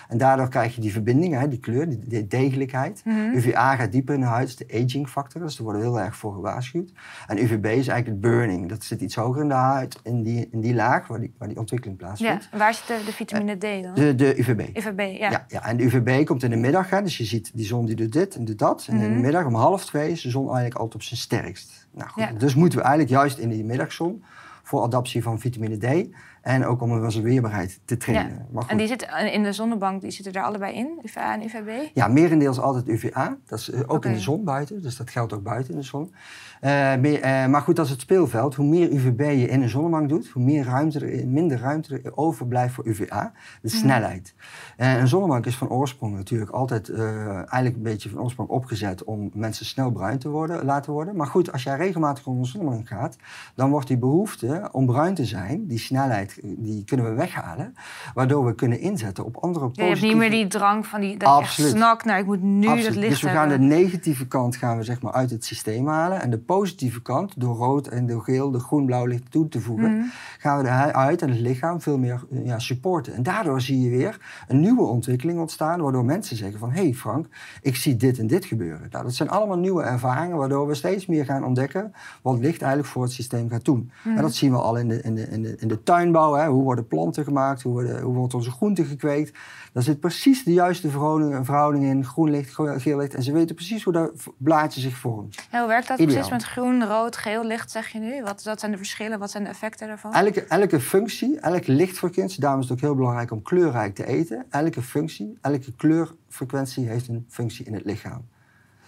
[0.08, 3.02] En daardoor krijg je die verbinding, hè, die kleur, die, die degelijkheid.
[3.06, 3.18] Mhm.
[3.36, 5.42] UVA gaat dieper in de huid, dat is de aging factor.
[5.42, 6.92] Dus daar worden heel erg voor gewaarschuwd.
[7.28, 8.70] En UVB is eigenlijk het burning.
[8.70, 11.48] Dat zit iets hoger in de huid, in die, in die laag waar die, waar
[11.48, 12.50] die ontwikkeling Ja, plaatsvindt.
[12.58, 13.94] waar zit de, de vitamine D dan?
[13.94, 14.78] De, de UVB.
[14.78, 15.30] UVB, ja.
[15.30, 16.90] Ja, ja, en de UVB komt in de middag.
[16.90, 18.86] Hè, dus je ziet die zon die doet dit en doet dat.
[18.90, 19.22] En in de Mhm.
[19.22, 21.87] middag om half twee is de zon eigenlijk altijd op zijn sterkst.
[21.98, 22.32] Nou, goed, Ja.
[22.32, 24.24] Dus moeten we eigenlijk juist in die middagzon
[24.64, 26.08] voor adaptie van vitamine D
[26.48, 28.48] en ook om onze weerbaarheid te trainen.
[28.56, 31.90] Goed, En die zitten in de zonnebank, die zitten er allebei in, UVA en UVB?
[31.94, 33.38] ja, merendeels altijd UVA.
[33.46, 35.86] Dat is eh, ook in de zon buiten, dus dat geldt ook buiten in de
[35.86, 36.14] zon.
[36.62, 38.56] Eh, meer- eh, maar goed, dat is het speelveld.
[38.56, 42.18] Hoe meer UVB je in een zonnebank doet, hoe meer ruimte er, minder ruimte er
[42.18, 43.32] overblijft voor UVA.
[43.62, 43.78] De Mhm.
[43.78, 44.34] snelheid.
[44.78, 49.04] En een zonnebank is van oorsprong natuurlijk altijd eh, eigenlijk een beetje van oorsprong opgezet
[49.04, 51.16] om mensen snel bruin te worden, laten worden.
[51.16, 53.16] Maar goed, als jij regelmatig onder een zonnebank gaat,
[53.56, 57.74] dan wordt die behoefte om bruin te zijn, die snelheid, eh, die kunnen we weghalen.
[58.14, 59.96] Waardoor we kunnen inzetten op andere Ja, positieve...
[59.96, 61.72] je hebt niet meer die drang van die, dat Absoluut.
[61.72, 62.86] snakt naar ik moet nu Absoluut.
[62.86, 63.70] dat licht dus we gaan hebben.
[63.70, 66.22] de negatieve kant gaan we zeg maar uit het systeem halen.
[66.22, 69.92] En de positieve kant, door rood en door geel, de groen-blauw licht toe te voegen,
[69.98, 70.06] Mhm.
[70.40, 73.14] gaan we de huid en het lichaam veel meer ja, supporten.
[73.14, 76.94] En daardoor zie je weer een nieuwe ontwikkeling ontstaan, waardoor mensen zeggen van, hé hey
[76.94, 77.28] Frank,
[77.62, 78.88] ik zie dit en dit gebeuren.
[78.92, 82.92] Nou, dat zijn allemaal nieuwe ervaringen, waardoor we steeds meer gaan ontdekken wat licht eigenlijk
[82.92, 83.92] voor het systeem gaat doen.
[84.04, 86.46] En dat zien we al in de, in de, in de, in de tuinbouw landbouw,
[86.46, 89.38] hè, hoe worden planten gemaakt, hoe, worden, hoe wordt onze groente gekweekt.
[89.74, 93.14] Daar zit precies de juiste verhouding, verhouding in, groen licht, geel licht.
[93.14, 95.36] En ze weten precies hoe dat blaadje zich vormt.
[95.52, 98.24] Hoe werkt dat precies met groen, rood, geel licht, zeg je nu?
[98.24, 100.14] Wat, wat zijn de verschillen, wat zijn de effecten daarvan?
[100.14, 104.46] Elke, elke functie, elke lichtfrequentie, daarom is het ook heel belangrijk om kleurrijk te eten.
[104.50, 108.26] Elke functie, elke kleurfrequentie heeft een functie in het lichaam.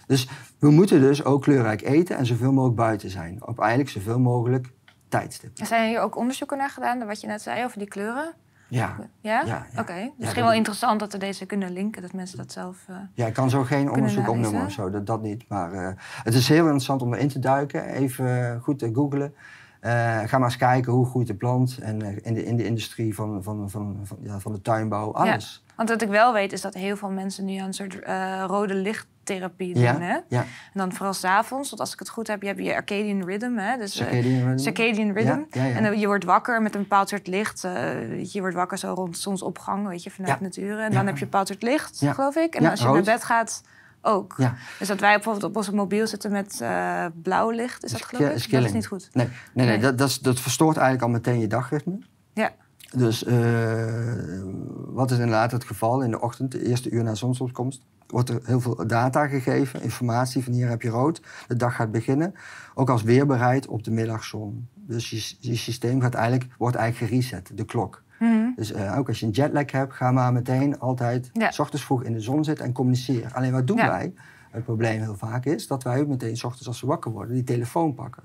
[0.06, 3.46] Dus we moeten dus ook kleurrijk eten en zoveel mogelijk buiten zijn.
[3.46, 4.72] Op eigenlijk zoveel mogelijk
[5.10, 5.50] tijdstip.
[5.54, 8.34] Zijn hier ook onderzoeken naar gedaan, wat je net zei over die kleuren?
[8.70, 8.96] Ja.
[9.20, 9.42] Ja?
[9.44, 10.10] ja, Oké.
[10.16, 12.76] Misschien wel interessant dat we deze kunnen linken, dat mensen dat zelf.
[12.90, 15.48] Uh, ja, ik kan zo geen onderzoek opnemen of zo, dat, dat niet.
[15.48, 15.88] Maar uh,
[16.22, 17.84] het is heel interessant om erin te duiken.
[17.84, 19.34] Even goed te googlen.
[19.80, 19.90] Uh,
[20.24, 23.42] ga maar eens kijken hoe groeit de plant en in, de, in de industrie van,
[23.42, 25.64] van, van, van, ja, van de tuinbouw, alles.
[25.80, 27.98] Want wat ik wel weet is dat heel veel mensen nu aan een soort
[28.46, 30.00] rode licht therapie doen.
[30.00, 30.18] Hè?
[30.28, 30.40] Ja.
[30.40, 33.56] En dan vooral s'avonds, want als ik het goed heb, je hebt je circadian rhythm.
[33.56, 33.76] Hè?
[33.76, 34.58] Dus, circadian rhythm.
[34.58, 35.40] Circadian rhythm.
[35.50, 37.64] En je wordt wakker met een bepaald soort licht.
[37.64, 40.78] Uh, je wordt wakker zo rond zonsopgang, weet je, vanuit de natuur.
[40.78, 42.54] En dan heb je een bepaald soort licht, geloof ik.
[42.54, 43.62] En als je naar bed gaat,
[44.02, 44.36] ook.
[44.78, 48.44] Dus dat wij bijvoorbeeld op onze mobiel zitten met uh, blauw licht, is dat geloof
[48.44, 48.50] ik?
[48.50, 49.08] Dat is niet goed.
[49.12, 51.98] Nee, nee, nee, Dat, dat, is, dat verstoort eigenlijk al meteen je dagritme.
[52.32, 52.50] Ja.
[52.96, 53.84] Dus uh,
[54.86, 57.82] wat is inderdaad het geval in de ochtend, de eerste uur na zonsopkomst?
[58.10, 61.90] wordt er heel veel data gegeven, informatie van hier heb je rood, de dag gaat
[61.90, 62.34] beginnen.
[62.74, 64.68] Ook als weerbaarheid op de middagzon.
[64.74, 68.02] Dus je, je systeem gaat eigenlijk, wordt eigenlijk gereset, de klok.
[68.18, 68.50] Mhm.
[68.56, 71.50] Dus uh, ook als je een jetlag hebt, ga maar meteen altijd ja.
[71.50, 73.32] s ochtends vroeg in de zon zitten en communiceren.
[73.32, 73.88] Alleen wat doen Ja.
[73.88, 74.12] wij?
[74.50, 77.34] Het probleem heel vaak is dat wij ook meteen s ochtends als we wakker worden
[77.34, 78.22] die telefoon pakken.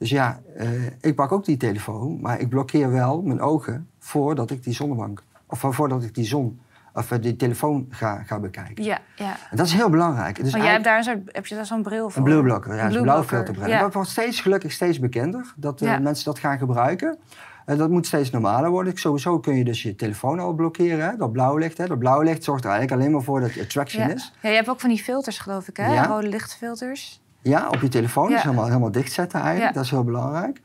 [0.00, 0.68] Dus ja, eh,
[1.00, 5.22] ik pak ook die telefoon, maar ik blokkeer wel mijn ogen voordat ik die zonnebank,
[5.46, 6.60] of voordat ik die zon
[6.94, 8.84] of eh, die telefoon ga, ga bekijken.
[8.84, 9.36] Ja, ja.
[9.50, 10.42] En dat is heel belangrijk.
[10.44, 12.18] Dus Maar jij hebt daar een soort, heb je daar zo'n bril voor?
[12.18, 13.68] een blueblocker, ja, Een blauwfilterbril.
[13.68, 13.80] ja.
[13.80, 15.98] Dat wordt steeds gelukkig steeds bekender dat eh, Ja.
[15.98, 17.18] mensen dat gaan gebruiken.
[17.66, 18.96] En dat moet steeds normaler worden.
[18.98, 21.16] Sowieso kun je dus je telefoon al blokkeren, hè?
[21.16, 21.78] dat blauw licht.
[21.78, 21.86] Hè?
[21.86, 24.14] Dat blauw licht zorgt er eigenlijk alleen maar voor dat je attraction Ja.
[24.14, 24.32] is.
[24.42, 26.02] ja, je hebt ook van die filters, geloof ik, hè?
[26.06, 27.20] Rode lichtfilters.
[27.42, 28.28] Ja, op je telefoon.
[28.28, 28.34] Ja.
[28.34, 29.74] Dus helemaal, helemaal dichtzetten eigenlijk.
[29.74, 30.60] Dat is heel belangrijk.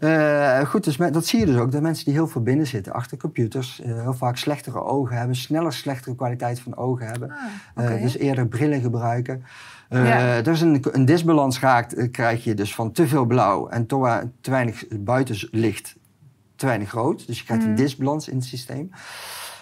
[0.00, 1.72] Eh, goed, dus dat zie je dus ook.
[1.72, 5.36] Dat mensen die heel veel binnen zitten, achter computers, eh, heel vaak slechtere ogen hebben,
[5.36, 7.30] sneller slechtere kwaliteit van ogen hebben.
[7.74, 9.44] Ah, Eh, dus eerder brillen gebruiken.
[9.88, 10.42] Eh Ja.
[10.42, 14.50] Dus een, een disbalans raakt, krijg je dus van te veel blauw en te, te
[14.50, 15.96] weinig buitenlicht,
[16.56, 17.26] te weinig rood.
[17.26, 18.90] Dus je krijgt een disbalans in het systeem.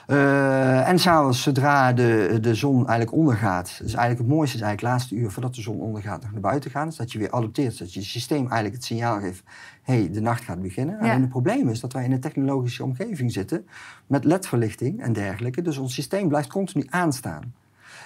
[0.07, 4.81] Eh, en s'avonds, zodra de, de zon eigenlijk ondergaat, dus eigenlijk het mooiste is eigenlijk
[4.81, 7.31] het laatste uur voordat de zon ondergaat nog naar buiten gaan, is dat je weer
[7.31, 9.43] adopteert, dat je systeem eigenlijk het signaal geeft,
[9.83, 10.95] hé, hey, de nacht gaat beginnen.
[10.95, 11.01] Ja.
[11.01, 13.67] Alleen het probleem is dat wij in een technologische omgeving zitten
[14.07, 17.55] met ledverlichting en dergelijke, dus ons systeem blijft continu aanstaan.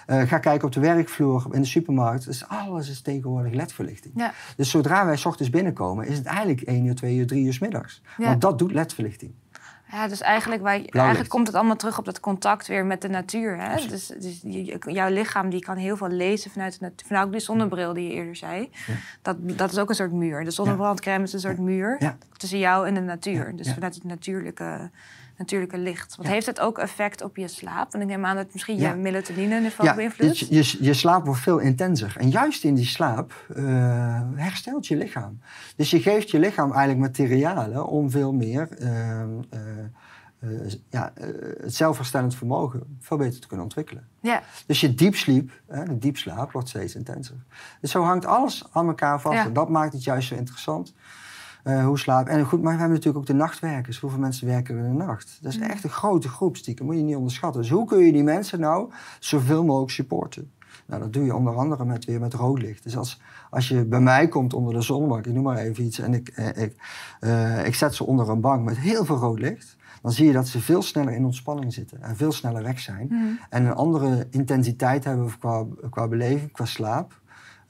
[0.07, 4.15] Eh, ga kijken op de werkvloer, in de supermarkt, dus alles is tegenwoordig ledverlichting.
[4.17, 4.33] Ja.
[4.57, 7.53] Dus zodra wij 's ochtends binnenkomen, is het eigenlijk 1 uur, 2 uur, 3 uur
[7.53, 8.03] 's middags.
[8.19, 8.25] Ja.
[8.25, 9.33] Want dat doet ledverlichting.
[9.91, 13.09] Ja, dus eigenlijk, wij, eigenlijk komt het allemaal terug op dat contact weer met de
[13.09, 13.61] natuur.
[13.61, 13.87] Hè?
[13.87, 14.41] Dus, dus
[14.87, 17.07] jouw lichaam die kan heel veel lezen vanuit de natuur.
[17.07, 18.71] Vanuit die zonnebril die je eerder zei.
[19.23, 20.45] Dat, dat is ook een soort muur.
[20.45, 23.57] De zonnebrandcrème is een soort muur tussen jou en de natuur.
[23.57, 24.91] Dus vanuit het natuurlijke,
[25.39, 26.17] natuurlijke licht.
[26.17, 26.35] Want Ja.
[26.35, 27.93] heeft het ook effect op je slaap?
[27.93, 28.89] Want ik neem aan dat misschien Ja.
[28.89, 30.51] je melatonine-niveau Ja, beïnvloedt.
[30.51, 32.15] dus je, je slaap wordt veel intenser.
[32.19, 33.65] En juist in die slaap eh,
[34.35, 35.41] herstelt je lichaam.
[35.77, 39.29] Dus je geeft je lichaam eigenlijk materialen om veel meer eh, eh,
[40.41, 40.51] eh,
[40.89, 41.13] ja,
[41.61, 44.09] het zelfherstellend vermogen veel beter te kunnen ontwikkelen.
[44.21, 47.35] Ja, Dus je diepsleep, hè, de diepslaap, wordt steeds intenser.
[47.81, 49.35] Dus zo hangt alles aan elkaar vast.
[49.37, 49.45] Ja.
[49.45, 50.95] En dat maakt het juist zo interessant.
[51.63, 52.27] Eh, hoe slaap.
[52.27, 54.01] En goed, maar we hebben natuurlijk ook de nachtwerkers.
[54.01, 55.39] Hoeveel mensen werken er in de nacht?
[55.41, 56.87] Dat is echt een grote groep, stiekem.
[56.87, 57.61] Moet je niet onderschatten.
[57.61, 60.51] Dus hoe kun je die mensen nou zoveel mogelijk supporten?
[60.89, 62.83] Nou, dat doe je onder andere met, weer met rood licht.
[62.83, 65.99] Dus als, als je bij mij komt onder de zonnebank, ik noem maar even iets,
[65.99, 66.75] en ik, eh, ik,
[67.21, 70.33] eh, ik zet ze onder een bank met heel veel rood licht, dan zie je
[70.33, 73.39] dat ze veel sneller in ontspanning zitten en veel sneller weg zijn.
[73.51, 77.21] En een andere intensiteit hebben qua, qua beleving, qua slaap,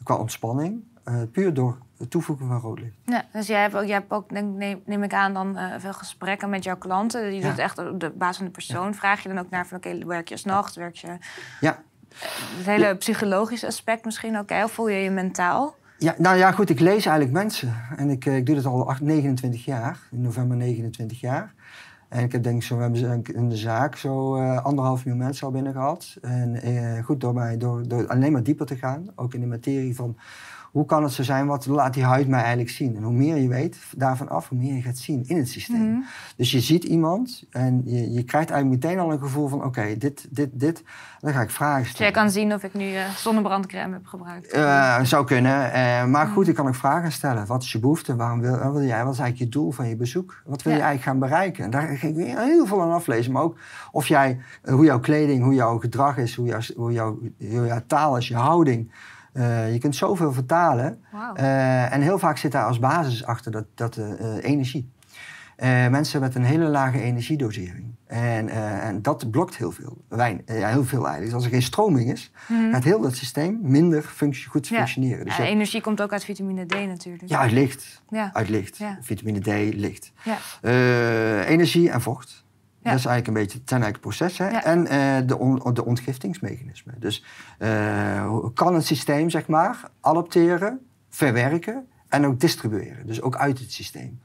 [0.03, 2.95] qua ontspanning, eh, puur door toevoegen van rood licht.
[3.05, 5.75] Ja, dus jij hebt ook, jij hebt ook denk, neem, neem ik aan, dan eh,
[5.79, 7.35] veel gesprekken met jouw klanten.
[7.35, 7.49] Je Ja.
[7.49, 8.95] doet echt op de basis van de persoon.
[8.95, 11.17] Vraag je dan ook naar van, oké, werk je s'nachts, werk je...
[11.61, 11.79] Ja,
[12.57, 14.51] Het hele psychologische aspect misschien ook?
[14.51, 15.77] Of voel je je mentaal?
[15.99, 17.75] Ja, nou ja, goed, ik lees eigenlijk mensen.
[17.97, 21.55] En ik, eh, ik doe dit al acht- 29 jaar, in november 29 jaar.
[22.09, 25.25] En ik heb denk ik zo, we hebben in de zaak zo eh, anderhalf miljoen
[25.25, 26.17] mensen al binnen gehad.
[26.21, 29.47] En eh, goed, door, mij, door, door alleen maar dieper te gaan, ook in de
[29.47, 30.17] materie van
[30.73, 32.97] hoe kan het zo zijn, wat laat die huid mij eigenlijk zien?
[32.97, 35.91] En hoe meer je weet daarvan af, hoe meer je gaat zien in het systeem.
[35.91, 36.01] Mhm.
[36.37, 39.97] Dus je ziet iemand en je, je krijgt eigenlijk meteen al een gevoel van, oké,
[39.99, 40.83] dit, dit, dit.
[41.21, 42.13] Dan ga ik vragen Dus jij stellen.
[42.13, 44.51] kan zien of ik nu eh, zonnebrandcrème heb gebruikt.
[44.53, 45.73] Eh, zou kunnen.
[45.73, 47.47] Eh, maar goed, ik kan ook vragen stellen.
[47.47, 48.17] Wat is je behoefte?
[48.17, 49.05] Waarom wil, wat wil jij?
[49.05, 50.43] Wat is eigenlijk je doel van je bezoek?
[50.45, 50.79] Wat wil Ja.
[50.79, 51.65] je eigenlijk gaan bereiken?
[51.65, 53.33] En daar ga ik heel veel aan aflezen.
[53.33, 53.59] Maar ook
[53.93, 57.83] of jij, hoe jouw kleding, hoe jouw gedrag is, hoe jouw, hoe jouw, hoe jouw
[57.87, 58.93] taal is, je houding.
[59.39, 60.99] Eh, je kunt zoveel vertalen.
[61.35, 64.05] Eh, en heel vaak zit daar als basis achter dat, dat eh,
[64.41, 64.91] energie.
[65.91, 67.95] Mensen met een hele lage energiedosering.
[68.07, 68.49] En,
[68.83, 70.05] en dat blokt heel veel.
[70.09, 71.25] Wijn, ja, heel veel eigenlijk.
[71.25, 72.71] Dus als er geen stroming is, Mhm.
[72.73, 74.77] gaat heel dat systeem minder functie, goed Ja.
[74.77, 75.25] functioneren.
[75.25, 77.29] Dus Ja, energie komt ook uit vitamine D natuurlijk.
[77.29, 78.03] ja, uit licht.
[78.11, 78.31] Ja.
[78.33, 78.79] Uit licht.
[79.01, 80.13] Vitamine D, licht.
[80.23, 80.37] Ja.
[81.45, 82.45] Energie en vocht.
[82.83, 82.91] Ja.
[82.91, 84.51] Dat is eigenlijk een beetje, het zijn eigenlijk processen.
[84.51, 84.65] Ja.
[84.65, 86.95] En eh, de, on, de ontgiftingsmechanismen.
[86.99, 87.25] Dus
[87.59, 93.07] eh, kan het systeem, zeg maar, adopteren, verwerken en ook distribueren.
[93.07, 94.21] Dus ook uit het systeem.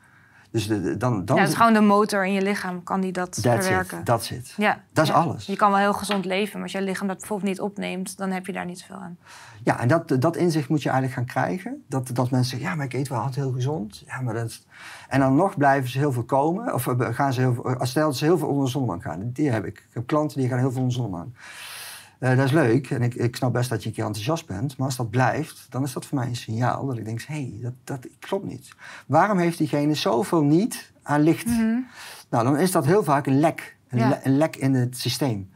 [0.53, 3.11] Dus de, dan, dan Ja, het is gewoon de motor in je lichaam kan die
[3.11, 3.99] dat that's verwerken.
[3.99, 4.53] it, that's it.
[4.57, 5.15] Ja, Dat is ja.
[5.15, 5.45] alles.
[5.45, 8.31] Je kan wel heel gezond leven, maar als je lichaam dat bijvoorbeeld niet opneemt, dan
[8.31, 9.17] heb je daar niet zoveel aan.
[9.63, 11.83] Ja, en dat, dat inzicht moet je eigenlijk gaan krijgen.
[11.87, 14.03] Dat, dat mensen zeggen, ja, maar ik eet wel altijd heel gezond.
[14.05, 14.65] Ja, maar dat.
[15.07, 16.73] En dan nog blijven ze heel veel komen.
[16.73, 19.03] Of eh, gaan ze heel veel, als stel dat ze heel veel onder de zonnebank
[19.03, 19.29] gaan.
[19.33, 19.77] Die heb ik.
[19.77, 21.35] Ik heb klanten die gaan heel veel onder de zonnebank.
[22.23, 24.77] Eh, dat is leuk en ik, ik snap best dat je een keer enthousiast bent.
[24.77, 27.33] Maar als dat blijft, dan is dat voor mij een signaal dat ik denk, hé,
[27.35, 28.69] hey, dat, dat klopt niet.
[29.07, 31.45] Waarom heeft diegene zoveel niet aan licht?
[31.45, 31.77] Mhm.
[32.29, 33.77] Nou, dan is dat heel vaak een lek.
[33.89, 34.07] Een, Ja.
[34.09, 35.49] le- een lek in het systeem.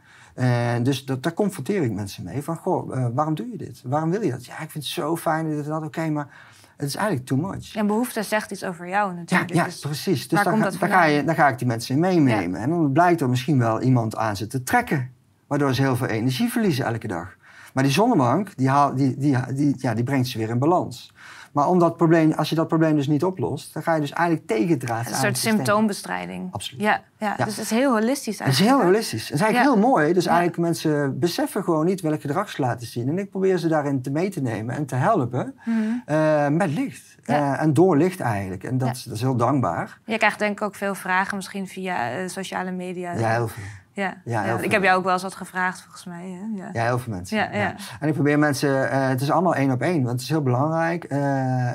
[0.82, 2.42] Dus dat, daar confronteer ik mensen mee.
[2.42, 3.82] Van, goh, eh, waarom doe je dit?
[3.84, 4.44] Waarom wil je dat?
[4.46, 5.82] Ja, ik vind het zo fijn, dit en dat.
[5.84, 6.28] Oké, maar
[6.76, 7.74] het is eigenlijk too much.
[7.74, 9.54] En behoefte zegt iets over jou Ja, natuurlijk.
[9.54, 10.28] ja Dus- precies.
[10.28, 12.60] Dus komt ga, dat je, dan ga ik die mensen in meenemen.
[12.60, 15.10] En dan blijkt er misschien wel iemand aan ze te trekken.
[15.48, 17.36] Waardoor ze heel veel energie verliezen elke dag.
[17.74, 21.12] Maar die zonnebank, die, haal, die, die, die, ja, die brengt ze weer in balans.
[21.52, 24.12] Maar om dat probleem, als je dat probleem dus niet oplost, dan ga je dus
[24.12, 26.48] eigenlijk tegendraad een soort symptoombestrijding.
[26.52, 26.82] Absoluut.
[26.82, 27.44] Ja, ja, Ja.
[27.44, 28.70] dus het is heel holistisch Het is eigenlijk.
[28.70, 28.84] heel hè?
[28.90, 29.22] realistisch.
[29.28, 29.80] Het is eigenlijk Ja.
[29.82, 30.12] heel mooi.
[30.12, 33.08] Dus eigenlijk mensen beseffen gewoon niet welk gedrag ze laten zien.
[33.08, 35.76] En ik probeer ze daarin te mee te nemen en te helpen Mhm.
[36.06, 37.16] eh, met licht.
[37.24, 38.64] Eh, en door licht eigenlijk.
[38.64, 38.94] En dat, Ja.
[38.94, 39.98] is- dat is heel dankbaar.
[40.04, 43.12] Je krijgt denk ik ook veel vragen, misschien via eh, sociale media.
[43.12, 43.62] Ja, heel veel.
[43.98, 46.30] Ja, Ja, Ik heb jou ook wel eens wat gevraagd, volgens mij.
[46.30, 46.62] Hè?
[46.62, 46.70] Ja.
[46.72, 47.36] Ja, heel veel mensen.
[47.36, 47.74] Ja.
[48.00, 50.42] En ik probeer mensen, eh, het is allemaal één op één, want het is heel
[50.42, 51.04] belangrijk.
[51.04, 51.18] Eh,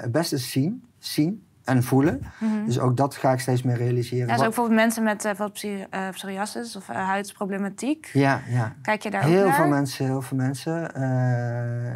[0.02, 2.22] het beste is zien, zien en voelen.
[2.40, 2.66] Mhm.
[2.66, 4.28] Dus ook dat ga ik steeds meer realiseren.
[4.28, 8.10] Ja, zo ook bijvoorbeeld mensen met eh, psoriasis of huidsproblematiek.
[8.14, 8.76] ja, ja.
[8.82, 9.56] Kijk je daar ook Heel naar?
[9.56, 11.02] veel mensen, heel veel mensen.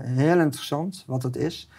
[0.06, 1.70] Heel interessant wat het is.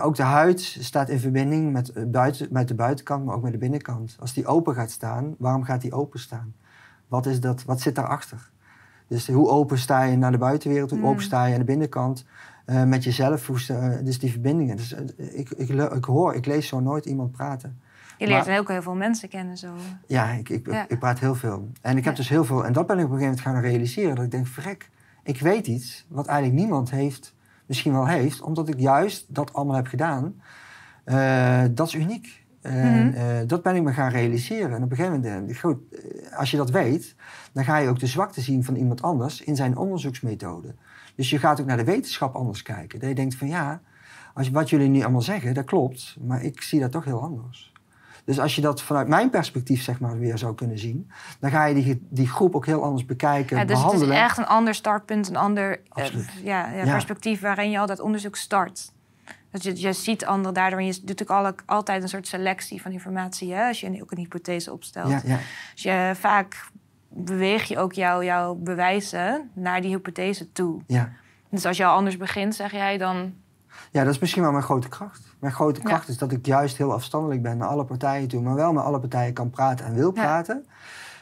[0.00, 3.58] Ook de huid staat in verbinding met, buiten, met de buitenkant, maar ook met de
[3.58, 4.16] binnenkant.
[4.20, 6.54] Als die open gaat staan, waarom gaat die open staan?
[7.08, 8.50] Wat, is dat, wat zit daarachter?
[9.08, 11.06] Dus hoe open sta je naar de buitenwereld, hoe Mm.
[11.06, 12.24] open sta je aan de binnenkant?
[12.64, 14.76] Eh, met jezelf, hoe sta, dus die verbindingen.
[14.76, 17.80] Dus, eh, ik, ik, hoor, ik lees zo nooit iemand praten.
[18.18, 19.68] Je leert Maar- ook heel veel mensen kennen zo.
[20.06, 20.84] Ja, ik, ik, Ja.
[20.88, 21.68] ik praat heel veel.
[21.80, 22.18] En ik heb Ja.
[22.18, 22.64] dus heel veel...
[22.66, 24.14] En dat ben ik op een gegeven moment gaan realiseren.
[24.14, 24.90] Dat ik denk, verrek,
[25.22, 27.34] ik weet iets wat eigenlijk niemand heeft,
[27.66, 28.40] misschien wel heeft.
[28.40, 30.34] Omdat ik juist dat allemaal heb gedaan.
[31.74, 32.46] Dat is uniek.
[32.60, 33.14] En Mhm.
[33.16, 34.76] eh, dat ben ik me gaan realiseren.
[34.76, 37.14] En op een gegeven moment, ik, goed, eh, als je dat weet...
[37.52, 40.74] dan ga je ook de zwakte zien van iemand anders in zijn onderzoeksmethode.
[41.14, 42.98] Dus je gaat ook naar de wetenschap anders kijken.
[43.00, 43.80] Dat je denkt van ja,
[44.34, 46.16] als, wat jullie nu allemaal zeggen, dat klopt.
[46.20, 47.72] Maar ik zie dat toch heel anders.
[48.24, 51.64] Dus als je dat vanuit mijn perspectief zeg maar weer zou kunnen zien, dan ga
[51.64, 54.14] je die, die groep ook heel anders bekijken, Ja, dus het behandelen.
[54.16, 56.06] is echt een ander startpunt, een ander eh,
[56.44, 56.84] ja, Ja.
[56.84, 58.92] perspectief waarin je al dat onderzoek start.
[59.50, 60.78] Dus je, je ziet anderen daardoor.
[60.78, 63.52] En je doet alle, altijd een soort selectie van informatie.
[63.54, 63.66] Hè?
[63.66, 65.10] Als je een, ook een hypothese opstelt.
[65.10, 65.38] Ja, ja,
[65.74, 66.68] Dus je, vaak
[67.08, 70.80] beweeg je ook jouw jouw bewijzen naar die hypothese toe.
[70.86, 71.12] ja.
[71.50, 73.34] Dus als je al anders begint, zeg jij dan...
[73.90, 75.20] ja, dat is misschien wel mijn grote kracht.
[75.38, 75.86] Mijn grote Ja.
[75.86, 78.84] kracht is dat ik juist heel afstandelijk ben naar alle partijen toe, maar wel met
[78.84, 80.22] alle partijen kan praten en wil Ja.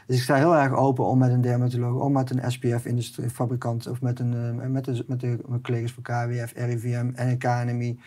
[0.07, 4.01] Dus ik sta heel erg open om met een dermatoloog, om met een SPF-fabrikant of
[4.01, 7.99] met, een, eh, met, de, met de mijn collega's van KWF, RIVM, NKNMI,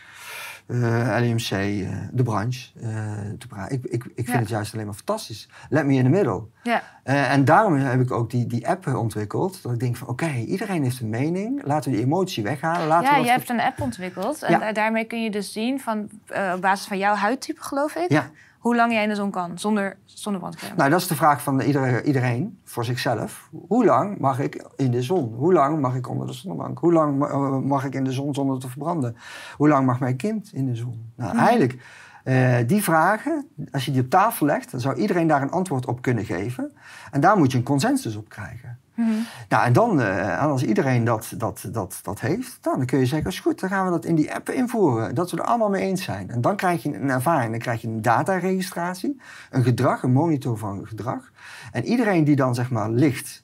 [0.67, 2.89] eh LMC, eh, de branche eh,
[3.37, 3.75] te praten.
[3.75, 4.39] Ik, ik, ik vind Ja.
[4.39, 5.49] het juist alleen maar fantastisch.
[5.69, 6.43] Let me in the middle.
[6.63, 9.61] Ja, en daarom heb ik ook die, die app ontwikkeld.
[9.61, 11.61] Dat ik denk van oké, iedereen heeft een mening.
[11.65, 12.87] Laten we die emotie weghalen.
[12.87, 14.43] Laten ja we je hebt een app ontwikkeld.
[14.43, 14.71] En Ja.
[14.71, 16.09] daarmee kun je dus zien van,
[16.55, 18.11] op basis van jouw huidtype, geloof ik...
[18.11, 20.75] Ja, hoe lang jij in de zon kan zonder zonnebrandcrème.
[20.75, 23.49] nou dat is de vraag van iedere, iedereen voor zichzelf.
[23.67, 25.33] Hoe lang mag ik in de zon?
[25.33, 26.79] Hoe lang mag ik onder de zonnebank?
[26.79, 29.15] Hoe lang eh, mag ik in de zon zonder te verbranden?
[29.57, 31.11] Hoe lang mag mijn kind in de zon?
[31.15, 31.39] Nou, Mhm.
[31.43, 31.77] eigenlijk,
[32.23, 35.85] eh, die vragen, als je die op tafel legt, dan zou iedereen daar een antwoord
[35.85, 36.71] op kunnen geven.
[37.11, 38.79] En daar moet je een consensus op krijgen.
[38.99, 39.09] Mhm.
[39.49, 43.29] Nou, en dan, uh, als iedereen dat, dat, dat, dat heeft, dan kun je zeggen,
[43.29, 45.15] is goed, dan gaan we dat in die app invoeren.
[45.15, 46.29] Dat we er allemaal mee eens zijn.
[46.29, 50.57] En dan krijg je een ervaring, dan krijg je een dataregistratie, een gedrag, een monitor
[50.57, 51.31] van gedrag.
[51.71, 53.43] En iedereen die dan zeg maar licht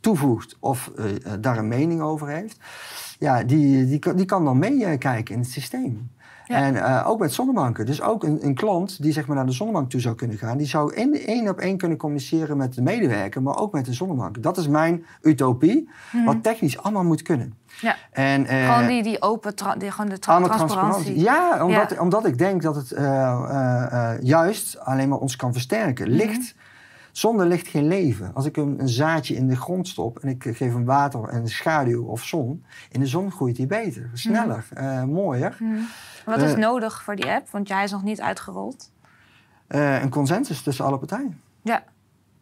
[0.00, 1.04] toevoegt of uh,
[1.40, 2.58] daar een mening over heeft,
[3.18, 6.10] ja, die, die, die kan dan meekijken in het systeem.
[6.46, 7.86] En uh, ook met zonnebanken.
[7.86, 10.56] Dus ook een, een, klant die zeg maar naar de zonnebank toe zou kunnen gaan,
[10.56, 14.42] die zou één op één kunnen communiceren met de medewerker, maar ook met de zonnebank.
[14.42, 17.54] Dat is mijn utopie, mm wat technisch allemaal moet kunnen.
[17.80, 17.96] Ja.
[18.10, 21.20] En, uh, gewoon die, die open, die, gewoon de tra transparantie.
[21.20, 22.00] Ja, omdat, ja.
[22.00, 26.08] omdat ik denk dat het uh, juist alleen maar ons kan versterken.
[26.08, 26.16] Mhm.
[26.16, 26.54] Licht.
[27.16, 28.30] Zonder licht geen leven.
[28.34, 31.48] Als ik een, een, zaadje in de grond stop en ik geef hem water en
[31.48, 35.08] schaduw of zon, in de zon groeit hij beter, sneller, mm.
[35.08, 35.56] mooier.
[35.60, 35.86] Mm.
[36.24, 37.50] Wat is uh, nodig voor die app?
[37.50, 38.90] Want jij is nog niet uitgerold.
[39.68, 41.40] Uh, een consensus tussen alle partijen.
[41.62, 41.82] Ja,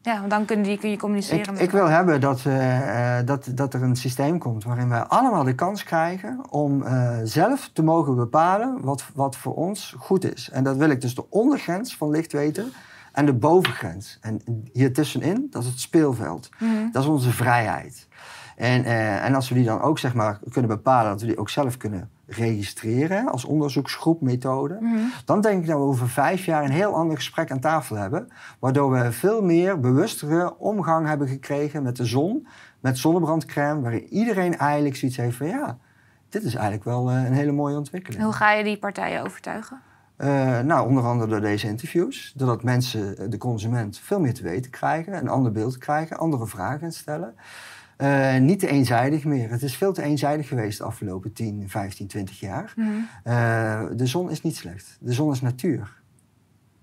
[0.02, 1.40] ja want dan kun je, kun je communiceren.
[1.40, 5.02] Ik, met ik wil hebben dat, uh, dat, dat er een systeem komt waarin wij
[5.02, 6.84] allemaal de kans krijgen om
[7.24, 10.50] zelf te mogen bepalen wat, wat voor ons goed is.
[10.52, 12.72] En dat wil ik dus de ondergrens van licht weten
[13.14, 14.18] en de bovengrens.
[14.20, 14.40] En
[14.72, 16.48] hier tussenin, dat is het speelveld.
[16.58, 16.92] Mm -hmm.
[16.92, 18.08] Dat is onze vrijheid.
[18.56, 21.38] En, uh, en als we die dan ook zeg maar, kunnen bepalen, dat we die
[21.38, 25.12] ook zelf kunnen registreren als onderzoeksgroep, methode, mm -hmm.
[25.24, 28.28] dan denk ik dat we over vijf jaar een heel ander gesprek aan tafel hebben.
[28.58, 32.46] Waardoor we veel meer bewustere omgang hebben gekregen met de zon,
[32.80, 35.78] met zonnebrandcrème, waarin iedereen eigenlijk zoiets heeft van ja,
[36.28, 38.22] dit is eigenlijk wel uh, een hele mooie ontwikkeling.
[38.22, 39.80] Hoe ga je die partijen overtuigen?
[40.18, 42.32] Uh, nou, onder andere door deze interviews.
[42.36, 46.92] Doordat mensen, de consument, veel meer te weten krijgen, een ander beeld krijgen, andere vragen
[46.92, 47.34] stellen.
[47.98, 49.50] Uh, niet te eenzijdig meer.
[49.50, 52.72] Het is veel te eenzijdig geweest de afgelopen 10, 15, 20 jaar.
[52.76, 53.08] Mm.
[53.24, 54.96] Uh, de zon is niet slecht.
[55.00, 56.02] De zon is natuur.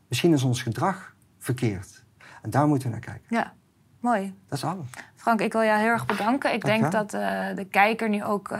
[0.08, 2.04] Misschien is ons gedrag verkeerd.
[2.42, 3.26] En daar moeten we naar kijken.
[3.30, 3.54] Ja,
[4.02, 4.34] mooi.
[4.48, 4.88] Dat is alles.
[5.16, 6.54] Frank, ik wil jou heel erg bedanken.
[6.54, 8.58] Ik denk dat uh, de kijker nu ook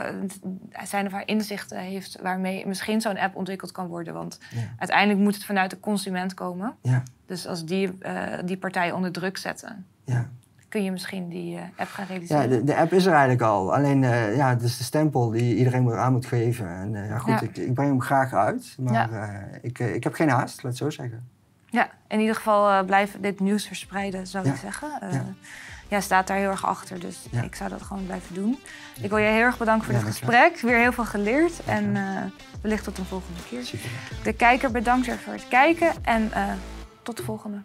[0.84, 2.18] zijn of haar inzichten heeft...
[2.22, 4.14] waarmee misschien zo'n app ontwikkeld kan worden.
[4.14, 4.60] Want ja.
[4.78, 6.74] uiteindelijk moet het vanuit de consument komen.
[6.82, 7.02] Ja.
[7.26, 7.98] Dus als die,
[8.44, 9.86] die partij onder druk zetten...
[10.04, 10.28] Ja
[10.72, 12.42] kun je misschien die uh, app gaan realiseren.
[12.42, 13.74] Ja, de, de, app is er eigenlijk al.
[13.74, 16.68] Alleen, uh, ja, het is de stempel die iedereen moet aan moet geven.
[16.68, 17.42] En uh, ja, goed.
[17.42, 18.76] Ik, ik, breng hem graag uit.
[18.78, 21.28] Maar ik, ik heb geen haast, laat het zo zeggen.
[21.72, 24.88] Ja, in ieder geval blijf dit nieuws verspreiden, zou ik zeggen.
[25.10, 25.24] Ja.
[25.88, 28.58] ja, staat daar heel erg achter, dus ik zou dat gewoon blijven doen.
[29.00, 30.60] Ik wil je heel erg bedanken voor dit gesprek.
[30.60, 31.92] Weer heel veel geleerd en
[32.60, 33.70] wellicht tot een volgende keer.
[34.22, 36.30] De kijker bedankt weer voor het kijken en
[37.02, 37.62] tot de volgende.